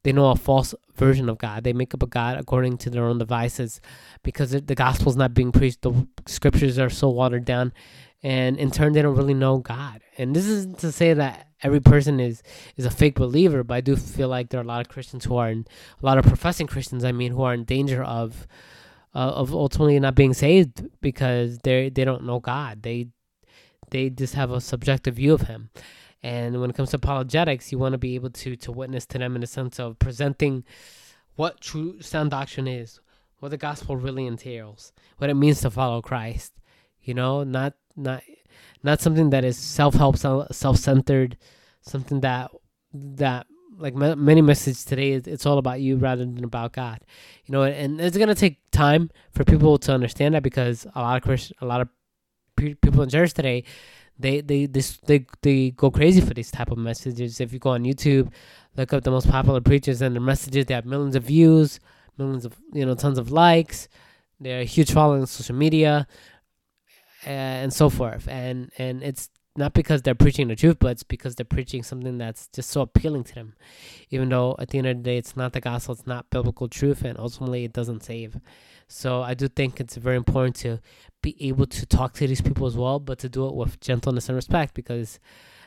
they 0.04 0.14
know 0.14 0.32
a 0.32 0.36
false 0.36 0.74
version 0.96 1.28
of 1.30 1.38
God. 1.38 1.64
They 1.64 1.74
make 1.74 1.94
up 1.94 2.04
a 2.04 2.08
God 2.08 2.38
according 2.38 2.78
to 2.80 2.90
their 2.90 3.06
own 3.06 3.18
devices, 3.18 3.82
because 4.24 4.52
the 4.52 4.76
gospel 4.76 5.10
is 5.10 5.18
not 5.18 5.34
being 5.34 5.52
preached. 5.52 5.82
The 5.82 6.08
scriptures 6.26 6.80
are 6.80 6.90
so 6.90 7.10
watered 7.10 7.46
down, 7.46 7.74
and 8.24 8.58
in 8.58 8.72
turn, 8.72 8.94
they 8.94 9.02
don't 9.02 9.18
really 9.18 9.34
know 9.34 9.58
God. 9.58 10.02
And 10.18 10.36
this 10.36 10.48
isn't 10.48 10.80
to 10.80 10.92
say 10.92 11.14
that 11.14 11.48
every 11.64 11.80
person 11.80 12.20
is 12.20 12.42
is 12.76 12.86
a 12.86 12.92
fake 12.92 13.16
believer, 13.16 13.64
but 13.64 13.76
I 13.76 13.82
do 13.82 13.96
feel 13.96 14.30
like 14.30 14.50
there 14.50 14.60
are 14.60 14.64
a 14.64 14.68
lot 14.68 14.82
of 14.82 14.90
Christians 14.90 15.26
who 15.26 15.36
are 15.36 15.50
in 15.50 15.66
a 16.02 16.06
lot 16.06 16.18
of 16.18 16.26
professing 16.26 16.68
Christians. 16.68 17.04
I 17.04 17.12
mean, 17.12 17.32
who 17.32 17.44
are 17.44 17.54
in 17.54 17.64
danger 17.66 18.04
of 18.04 18.48
uh, 19.14 19.32
of 19.32 19.54
ultimately 19.54 20.00
not 20.00 20.16
being 20.16 20.34
saved 20.34 20.86
because 21.02 21.60
they 21.60 21.90
they 21.90 22.06
don't 22.06 22.24
know 22.24 22.40
God. 22.40 22.84
They 22.84 23.08
they 23.90 24.10
just 24.10 24.34
have 24.36 24.52
a 24.52 24.62
subjective 24.62 25.16
view 25.16 25.34
of 25.34 25.42
Him. 25.42 25.70
And 26.24 26.60
when 26.60 26.70
it 26.70 26.76
comes 26.76 26.90
to 26.92 26.98
apologetics, 26.98 27.72
you 27.72 27.78
want 27.78 27.94
to 27.94 27.98
be 27.98 28.16
able 28.16 28.32
to 28.32 28.56
to 28.56 28.72
witness 28.72 29.06
to 29.08 29.18
them 29.18 29.36
in 29.36 29.42
the 29.42 29.48
sense 29.48 29.80
of 29.80 30.00
presenting 30.00 30.64
what 31.36 31.62
true 31.62 32.02
sound 32.02 32.32
doctrine 32.32 32.68
is, 32.68 33.00
what 33.40 33.50
the 33.50 33.58
gospel 33.58 33.96
really 33.96 34.26
entails, 34.26 34.92
what 35.18 35.30
it 35.30 35.36
means 35.36 35.62
to 35.62 35.70
follow 35.70 36.02
Christ. 36.02 36.54
You 37.02 37.14
know, 37.14 37.44
not 37.44 37.74
not 37.96 38.24
not 38.84 39.02
something 39.02 39.30
that 39.30 39.46
is 39.46 39.58
self-help, 39.58 40.18
self-centered, 40.18 41.38
something 41.82 42.22
that 42.22 42.52
that 42.94 43.48
like 43.78 43.94
many 43.96 44.42
messages 44.42 44.84
today 44.84 45.12
it's 45.14 45.46
all 45.46 45.60
about 45.60 45.80
you 45.80 45.98
rather 45.98 46.26
than 46.26 46.44
about 46.44 46.74
god 46.74 47.00
you 47.46 47.52
know 47.52 47.64
and 47.64 48.02
it's 48.02 48.18
going 48.18 48.28
to 48.28 48.34
take 48.34 48.60
time 48.72 49.12
for 49.32 49.44
people 49.44 49.78
to 49.78 49.94
understand 49.94 50.34
that 50.34 50.42
because 50.42 50.88
a 50.96 51.02
lot 51.02 51.18
of 51.18 51.24
Christian, 51.24 51.56
a 51.62 51.66
lot 51.66 51.82
of 51.82 51.90
people 52.58 53.02
in 53.02 53.10
church 53.10 53.34
today 53.34 53.64
they 54.20 54.42
they 54.42 54.66
this 54.66 54.98
they 55.06 55.26
they 55.42 55.72
go 55.72 55.92
crazy 55.92 56.22
for 56.22 56.34
these 56.34 56.52
type 56.52 56.72
of 56.72 56.78
messages 56.78 57.40
if 57.40 57.54
you 57.54 57.60
go 57.60 57.72
on 57.72 57.84
youtube 57.84 58.32
look 58.76 58.92
up 58.94 59.04
the 59.04 59.12
most 59.12 59.30
popular 59.30 59.62
preachers 59.62 60.02
and 60.02 60.16
their 60.16 60.22
messages 60.22 60.66
they 60.66 60.74
have 60.74 60.86
millions 60.86 61.16
of 61.16 61.24
views 61.24 61.80
millions 62.18 62.46
of 62.46 62.56
you 62.74 62.86
know 62.86 62.96
tons 62.96 63.18
of 63.18 63.32
likes 63.32 63.88
they're 64.40 64.62
a 64.62 64.66
huge 64.66 64.92
following 64.92 65.22
on 65.22 65.28
social 65.28 65.56
media 65.56 66.08
and 67.26 67.72
so 67.74 67.90
forth 67.90 68.28
and 68.28 68.72
and 68.78 69.04
it's 69.04 69.30
not 69.58 69.74
because 69.74 70.04
they're 70.04 70.16
preaching 70.16 70.48
the 70.48 70.56
truth, 70.56 70.78
but 70.80 70.92
it's 70.92 71.04
because 71.04 71.36
they're 71.36 71.44
preaching 71.46 71.82
something 71.82 72.18
that's 72.20 72.48
just 72.50 72.70
so 72.70 72.82
appealing 72.82 73.24
to 73.26 73.36
them. 73.36 73.56
Even 74.12 74.30
though 74.30 74.56
at 74.60 74.70
the 74.70 74.78
end 74.78 74.88
of 74.88 74.98
the 74.98 75.04
day, 75.04 75.18
it's 75.18 75.36
not 75.36 75.54
the 75.54 75.60
gospel, 75.60 75.96
it's 75.96 76.06
not 76.06 76.30
biblical 76.30 76.70
truth, 76.70 77.04
and 77.04 77.18
ultimately 77.18 77.66
it 77.66 77.74
doesn't 77.74 78.04
save. 78.04 78.40
So 78.88 79.22
I 79.22 79.34
do 79.34 79.48
think 79.48 79.80
it's 79.80 79.98
very 79.98 80.16
important 80.16 80.56
to 80.58 80.80
be 81.22 81.36
able 81.46 81.66
to 81.68 81.86
talk 81.86 82.14
to 82.14 82.28
these 82.28 82.42
people 82.42 82.68
as 82.68 82.78
well, 82.78 83.00
but 83.00 83.20
to 83.20 83.30
do 83.30 83.48
it 83.48 83.56
with 83.56 83.80
gentleness 83.82 84.30
and 84.30 84.36
respect 84.36 84.74
because 84.74 85.20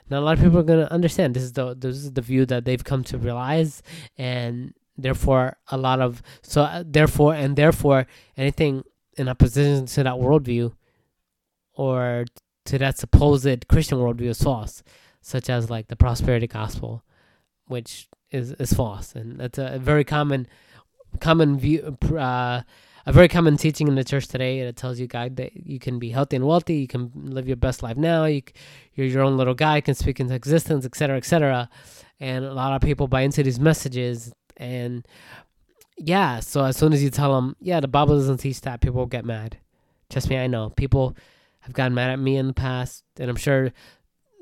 not 0.08 0.22
a 0.22 0.24
lot 0.24 0.38
of 0.38 0.44
people 0.44 0.58
are 0.58 0.64
gonna 0.64 0.88
understand. 0.90 1.34
This 1.34 1.42
is 1.42 1.52
the 1.52 1.74
this 1.74 1.96
is 1.96 2.12
the 2.12 2.22
view 2.22 2.46
that 2.46 2.64
they've 2.64 2.82
come 2.82 3.04
to 3.04 3.18
realize, 3.18 3.82
and 4.16 4.74
therefore 4.96 5.56
a 5.70 5.76
lot 5.76 6.00
of 6.00 6.22
so 6.42 6.62
uh, 6.62 6.82
therefore 6.86 7.34
and 7.34 7.56
therefore 7.56 8.06
anything 8.36 8.84
in 9.16 9.28
opposition 9.28 9.86
to 9.86 10.02
that 10.02 10.14
worldview 10.14 10.72
or 11.74 12.24
to 12.64 12.78
that 12.78 12.98
supposed 12.98 13.68
Christian 13.68 13.98
worldview 13.98 14.30
is 14.30 14.42
false, 14.42 14.82
such 15.20 15.48
as 15.48 15.70
like 15.70 15.88
the 15.88 15.96
prosperity 15.96 16.46
gospel, 16.46 17.04
which 17.66 18.08
is 18.30 18.52
is 18.54 18.72
false, 18.72 19.14
and 19.14 19.38
that's 19.38 19.58
a 19.58 19.78
very 19.78 20.04
common 20.04 20.46
common 21.20 21.58
view. 21.58 21.98
Uh, 22.16 22.62
a 23.06 23.12
very 23.12 23.28
common 23.28 23.56
teaching 23.56 23.88
in 23.88 23.94
the 23.94 24.04
church 24.04 24.28
today 24.28 24.64
that 24.64 24.76
tells 24.76 25.00
you 25.00 25.06
guy 25.06 25.28
that 25.28 25.54
you 25.54 25.78
can 25.78 25.98
be 25.98 26.10
healthy 26.10 26.36
and 26.36 26.46
wealthy, 26.46 26.74
you 26.74 26.86
can 26.86 27.10
live 27.14 27.46
your 27.46 27.56
best 27.56 27.82
life 27.82 27.96
now, 27.96 28.24
you, 28.24 28.42
you're 28.94 29.06
your 29.06 29.22
own 29.22 29.36
little 29.36 29.54
guy, 29.54 29.80
can 29.80 29.94
speak 29.94 30.20
into 30.20 30.34
existence, 30.34 30.84
etc., 30.84 31.16
etc. 31.16 31.68
And 32.18 32.44
a 32.44 32.52
lot 32.52 32.74
of 32.74 32.82
people 32.82 33.08
buy 33.08 33.22
into 33.22 33.42
these 33.42 33.58
messages, 33.58 34.32
and 34.56 35.06
yeah, 35.96 36.40
so 36.40 36.64
as 36.64 36.76
soon 36.76 36.92
as 36.92 37.02
you 37.02 37.10
tell 37.10 37.34
them, 37.34 37.56
yeah, 37.60 37.80
the 37.80 37.88
Bible 37.88 38.16
doesn't 38.16 38.38
teach 38.38 38.60
that, 38.62 38.80
people 38.80 39.06
get 39.06 39.24
mad. 39.24 39.58
Trust 40.10 40.28
me, 40.28 40.36
I 40.38 40.46
know 40.46 40.70
people 40.70 41.16
have 41.60 41.72
gotten 41.72 41.94
mad 41.94 42.10
at 42.10 42.18
me 42.18 42.36
in 42.36 42.48
the 42.48 42.54
past, 42.54 43.04
and 43.18 43.30
I'm 43.30 43.36
sure 43.36 43.72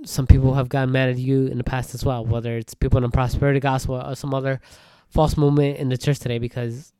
some 0.05 0.27
people 0.27 0.55
have 0.55 0.69
gotten 0.69 0.93
mad 0.93 1.11
at 1.11 1.19
you 1.19 1.47
in 1.47 1.59
the 1.59 1.65
past 1.65 1.95
as 1.95 2.05
well, 2.05 2.25
whether 2.25 2.57
it's 2.57 2.75
people 2.75 2.99
in 2.99 3.03
the 3.03 3.11
prosperity 3.11 3.61
gospel 3.61 3.97
or 3.97 4.15
some 4.15 4.35
other 4.35 4.61
false 5.09 5.37
movement 5.37 5.79
in 5.79 5.89
the 5.89 5.99
church 5.99 6.19
today, 6.19 6.39
because 6.39 6.93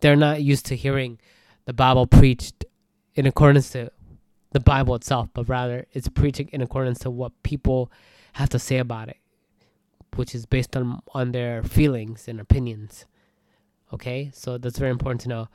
they're 0.00 0.16
not 0.16 0.42
used 0.42 0.66
to 0.66 0.76
hearing 0.76 1.18
the 1.64 1.72
Bible 1.72 2.06
preached 2.06 2.64
in 3.14 3.26
accordance 3.26 3.70
to 3.70 3.90
the 4.52 4.60
Bible 4.60 4.94
itself, 4.94 5.28
but 5.32 5.48
rather 5.48 5.86
it's 5.92 6.08
preaching 6.08 6.48
in 6.52 6.60
accordance 6.60 6.98
to 7.00 7.10
what 7.10 7.32
people 7.42 7.90
have 8.34 8.48
to 8.50 8.58
say 8.58 8.78
about 8.78 9.08
it, 9.08 9.18
which 10.16 10.34
is 10.34 10.46
based 10.46 10.76
on 10.76 11.00
on 11.14 11.32
their 11.32 11.62
feelings 11.62 12.28
and 12.28 12.40
opinions. 12.40 13.06
Okay, 13.92 14.30
so 14.32 14.58
that's 14.58 14.78
very 14.78 14.90
important 14.90 15.20
to 15.22 15.28
know. 15.28 15.48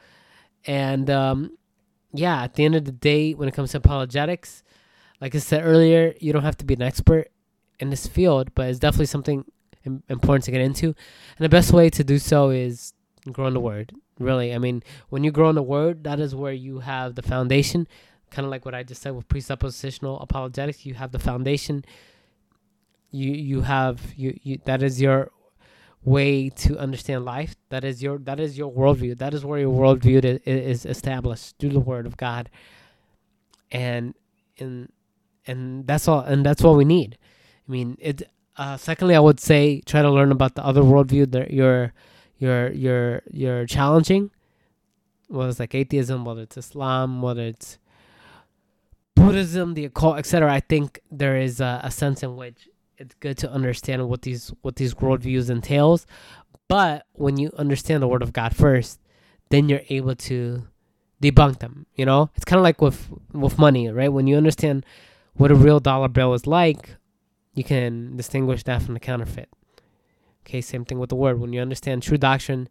And 0.65 1.09
um, 1.09 1.57
yeah, 2.13 2.43
at 2.43 2.55
the 2.55 2.65
end 2.65 2.75
of 2.75 2.85
the 2.85 2.91
day, 2.91 3.33
when 3.33 3.47
it 3.47 3.53
comes 3.53 3.71
to 3.71 3.77
apologetics, 3.77 4.63
like 5.21 5.35
I 5.35 5.39
said 5.39 5.65
earlier, 5.65 6.13
you 6.19 6.33
don't 6.33 6.43
have 6.43 6.57
to 6.57 6.65
be 6.65 6.73
an 6.73 6.81
expert 6.81 7.29
in 7.79 7.89
this 7.89 8.07
field, 8.07 8.53
but 8.55 8.69
it's 8.69 8.79
definitely 8.79 9.05
something 9.07 9.45
important 10.09 10.43
to 10.45 10.51
get 10.51 10.61
into. 10.61 10.87
And 10.87 11.39
the 11.39 11.49
best 11.49 11.71
way 11.71 11.89
to 11.89 12.03
do 12.03 12.17
so 12.17 12.49
is 12.49 12.93
grow 13.31 13.47
in 13.47 13.53
the 13.53 13.59
Word. 13.59 13.93
Really, 14.19 14.53
I 14.53 14.59
mean, 14.59 14.81
when 15.09 15.23
you 15.23 15.31
grow 15.31 15.49
in 15.49 15.55
the 15.55 15.63
Word, 15.63 16.03
that 16.05 16.19
is 16.19 16.33
where 16.33 16.53
you 16.53 16.79
have 16.79 17.15
the 17.15 17.21
foundation. 17.21 17.87
Kind 18.31 18.45
of 18.45 18.51
like 18.51 18.65
what 18.65 18.73
I 18.73 18.83
just 18.83 19.01
said 19.01 19.15
with 19.15 19.27
presuppositional 19.27 20.21
apologetics, 20.21 20.85
you 20.85 20.93
have 20.93 21.11
the 21.11 21.19
foundation. 21.19 21.83
You 23.11 23.31
you 23.31 23.61
have 23.61 24.13
you, 24.15 24.37
you 24.41 24.59
that 24.65 24.81
is 24.81 25.01
your 25.01 25.31
way 26.05 26.49
to 26.49 26.77
understand 26.77 27.25
life. 27.25 27.55
That 27.69 27.83
is 27.83 28.01
your 28.01 28.17
that 28.19 28.39
is 28.39 28.57
your 28.57 28.71
worldview. 28.71 29.17
That 29.17 29.33
is 29.33 29.43
where 29.43 29.59
your 29.59 29.73
worldview 29.73 30.41
is, 30.45 30.85
established 30.85 31.55
through 31.59 31.71
the 31.71 31.79
Word 31.79 32.05
of 32.05 32.15
God, 32.15 32.49
and 33.71 34.15
and 34.59 34.91
and 35.45 35.85
that's 35.87 36.07
all. 36.07 36.21
And 36.21 36.45
that's 36.45 36.63
what 36.63 36.77
we 36.77 36.85
need. 36.85 37.17
I 37.67 37.71
mean, 37.71 37.97
it. 37.99 38.23
Uh, 38.57 38.77
secondly, 38.77 39.13
I 39.15 39.19
would 39.19 39.41
say 39.41 39.81
try 39.81 40.01
to 40.01 40.09
learn 40.09 40.31
about 40.31 40.55
the 40.55 40.63
other 40.63 40.81
worldview 40.81 41.29
that 41.31 41.51
you're 41.51 41.91
you're 42.37 42.71
you're 42.71 43.21
you're 43.31 43.65
challenging. 43.65 44.31
Whether 45.27 45.49
it's 45.49 45.59
like 45.59 45.73
atheism, 45.73 46.23
whether 46.23 46.41
it's 46.41 46.57
Islam, 46.57 47.21
whether 47.21 47.41
it's 47.41 47.79
Buddhism, 49.15 49.73
the 49.73 49.85
occult, 49.85 50.17
etc. 50.19 50.53
I 50.53 50.59
think 50.59 50.99
there 51.09 51.37
is 51.37 51.59
a, 51.59 51.81
a 51.83 51.89
sense 51.89 52.21
in 52.21 52.35
which 52.35 52.69
it's 52.97 53.15
good 53.15 53.37
to 53.39 53.51
understand 53.51 54.07
what 54.07 54.21
these 54.21 54.53
what 54.61 54.75
these 54.75 54.93
worldviews 54.95 55.49
entails. 55.49 56.05
But 56.67 57.05
when 57.13 57.37
you 57.37 57.51
understand 57.57 58.01
the 58.03 58.07
word 58.07 58.21
of 58.21 58.33
God 58.33 58.55
first, 58.55 58.99
then 59.49 59.69
you're 59.69 59.81
able 59.89 60.15
to 60.15 60.67
debunk 61.21 61.59
them. 61.59 61.85
You 61.95 62.05
know, 62.05 62.29
it's 62.35 62.45
kind 62.45 62.59
of 62.59 62.63
like 62.63 62.81
with 62.81 63.09
with 63.33 63.57
money, 63.57 63.89
right? 63.89 64.11
When 64.11 64.27
you 64.27 64.37
understand 64.37 64.85
what 65.33 65.51
a 65.51 65.55
real 65.55 65.79
dollar 65.79 66.07
bill 66.07 66.33
is 66.33 66.47
like, 66.47 66.95
you 67.53 67.63
can 67.63 68.15
distinguish 68.17 68.63
that 68.63 68.81
from 68.81 68.93
the 68.93 68.99
counterfeit. 68.99 69.49
Okay, 70.45 70.61
same 70.61 70.85
thing 70.85 70.99
with 70.99 71.09
the 71.09 71.15
word. 71.15 71.39
When 71.39 71.53
you 71.53 71.61
understand 71.61 72.03
true 72.03 72.17
doctrine, 72.17 72.69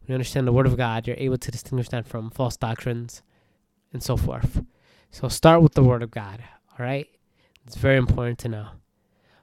when 0.00 0.08
you 0.08 0.14
understand 0.14 0.46
the 0.46 0.52
word 0.52 0.66
of 0.66 0.76
God, 0.76 1.06
you're 1.06 1.16
able 1.18 1.36
to 1.38 1.50
distinguish 1.50 1.88
that 1.90 2.06
from 2.06 2.30
false 2.30 2.56
doctrines 2.56 3.22
and 3.92 4.02
so 4.02 4.16
forth. 4.16 4.64
So 5.10 5.28
start 5.28 5.60
with 5.60 5.74
the 5.74 5.82
word 5.82 6.02
of 6.02 6.10
God. 6.10 6.42
All 6.70 6.84
right, 6.84 7.08
it's 7.66 7.76
very 7.76 7.98
important 7.98 8.38
to 8.40 8.48
know. 8.48 8.68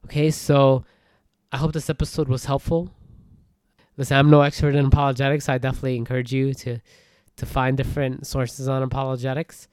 Okay, 0.06 0.32
so 0.32 0.86
I 1.52 1.58
hope 1.58 1.74
this 1.74 1.90
episode 1.90 2.30
was 2.30 2.46
helpful. 2.46 2.90
Listen, 3.96 4.18
I'm 4.18 4.30
no 4.30 4.42
expert 4.42 4.76
in 4.76 4.86
apologetics. 4.86 5.50
I 5.50 5.58
definitely 5.58 5.98
encourage 5.98 6.34
you 6.34 6.54
to 6.56 6.80
to 7.38 7.46
find 7.46 7.78
different 7.78 8.26
sources 8.26 8.68
on 8.68 8.82
apologetics. 8.82 9.68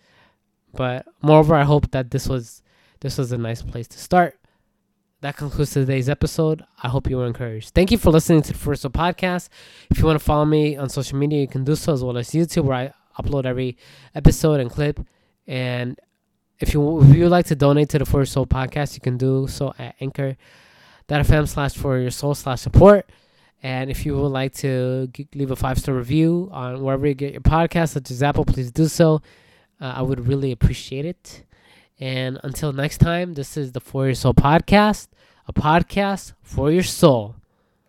But 0.75 1.07
moreover, 1.23 1.55
I 1.55 1.65
hope 1.65 1.91
that 1.93 2.11
this 2.11 2.29
was 2.29 2.63
this 3.01 3.17
was 3.17 3.33
a 3.33 3.39
nice 3.39 3.63
place 3.63 3.89
to 3.89 3.99
start. 3.99 4.39
That 5.25 5.39
concludes 5.39 5.73
today's 5.73 6.11
episode. 6.11 6.67
I 6.83 6.89
hope 6.89 7.09
you 7.09 7.17
were 7.17 7.25
encouraged. 7.25 7.71
Thank 7.71 7.91
you 7.91 7.97
for 7.97 8.11
listening 8.11 8.43
to 8.43 8.53
the 8.53 8.59
First 8.59 8.85
Podcast. 8.93 9.49
If 9.91 9.99
you 9.99 10.05
want 10.05 10.19
to 10.19 10.23
follow 10.23 10.45
me 10.45 10.77
on 10.77 10.91
social 10.91 11.17
media, 11.17 11.41
you 11.41 11.49
can 11.49 11.65
do 11.65 11.75
so 11.77 11.95
as 11.95 12.05
well 12.05 12.19
as 12.19 12.33
YouTube, 12.33 12.65
where 12.65 12.77
I 12.77 12.93
upload 13.23 13.47
every 13.47 13.79
episode 14.15 14.61
and 14.61 14.71
clip. 14.71 15.01
And 15.47 15.99
if 16.61 16.75
you 16.75 17.01
if 17.01 17.17
you 17.17 17.23
would 17.23 17.31
like 17.31 17.47
to 17.47 17.55
donate 17.55 17.89
to 17.89 18.01
the 18.01 18.05
For 18.05 18.19
Your 18.19 18.27
Soul 18.27 18.47
podcast, 18.47 18.97
you 18.97 19.01
can 19.01 19.17
do 19.17 19.47
so 19.49 19.73
at 19.79 19.95
anchor.fm 19.99 21.49
slash 21.49 21.73
for 21.73 21.99
your 21.99 22.11
soul 22.11 22.35
slash 22.35 22.61
support. 22.61 23.09
And 23.63 23.91
if 23.91 24.05
you 24.05 24.19
would 24.19 24.29
like 24.29 24.53
to 24.57 25.11
leave 25.35 25.51
a 25.51 25.57
five 25.57 25.79
star 25.79 25.95
review 25.95 26.51
on 26.53 26.83
wherever 26.83 27.07
you 27.07 27.15
get 27.15 27.33
your 27.33 27.41
podcast, 27.41 27.95
such 27.95 28.11
as 28.11 28.23
Apple, 28.23 28.45
please 28.45 28.71
do 28.71 28.89
so. 28.89 29.23
Uh, 29.81 29.95
I 29.97 30.03
would 30.03 30.29
really 30.29 30.53
appreciate 30.53 31.07
it. 31.07 31.45
And 31.99 32.39
until 32.43 32.73
next 32.73 32.99
time, 32.99 33.35
this 33.35 33.57
is 33.57 33.73
the 33.73 33.81
For 33.81 34.05
Your 34.05 34.15
Soul 34.15 34.35
podcast, 34.35 35.07
a 35.47 35.53
podcast 35.53 36.33
for 36.43 36.71
your 36.71 36.83
soul. 36.83 37.35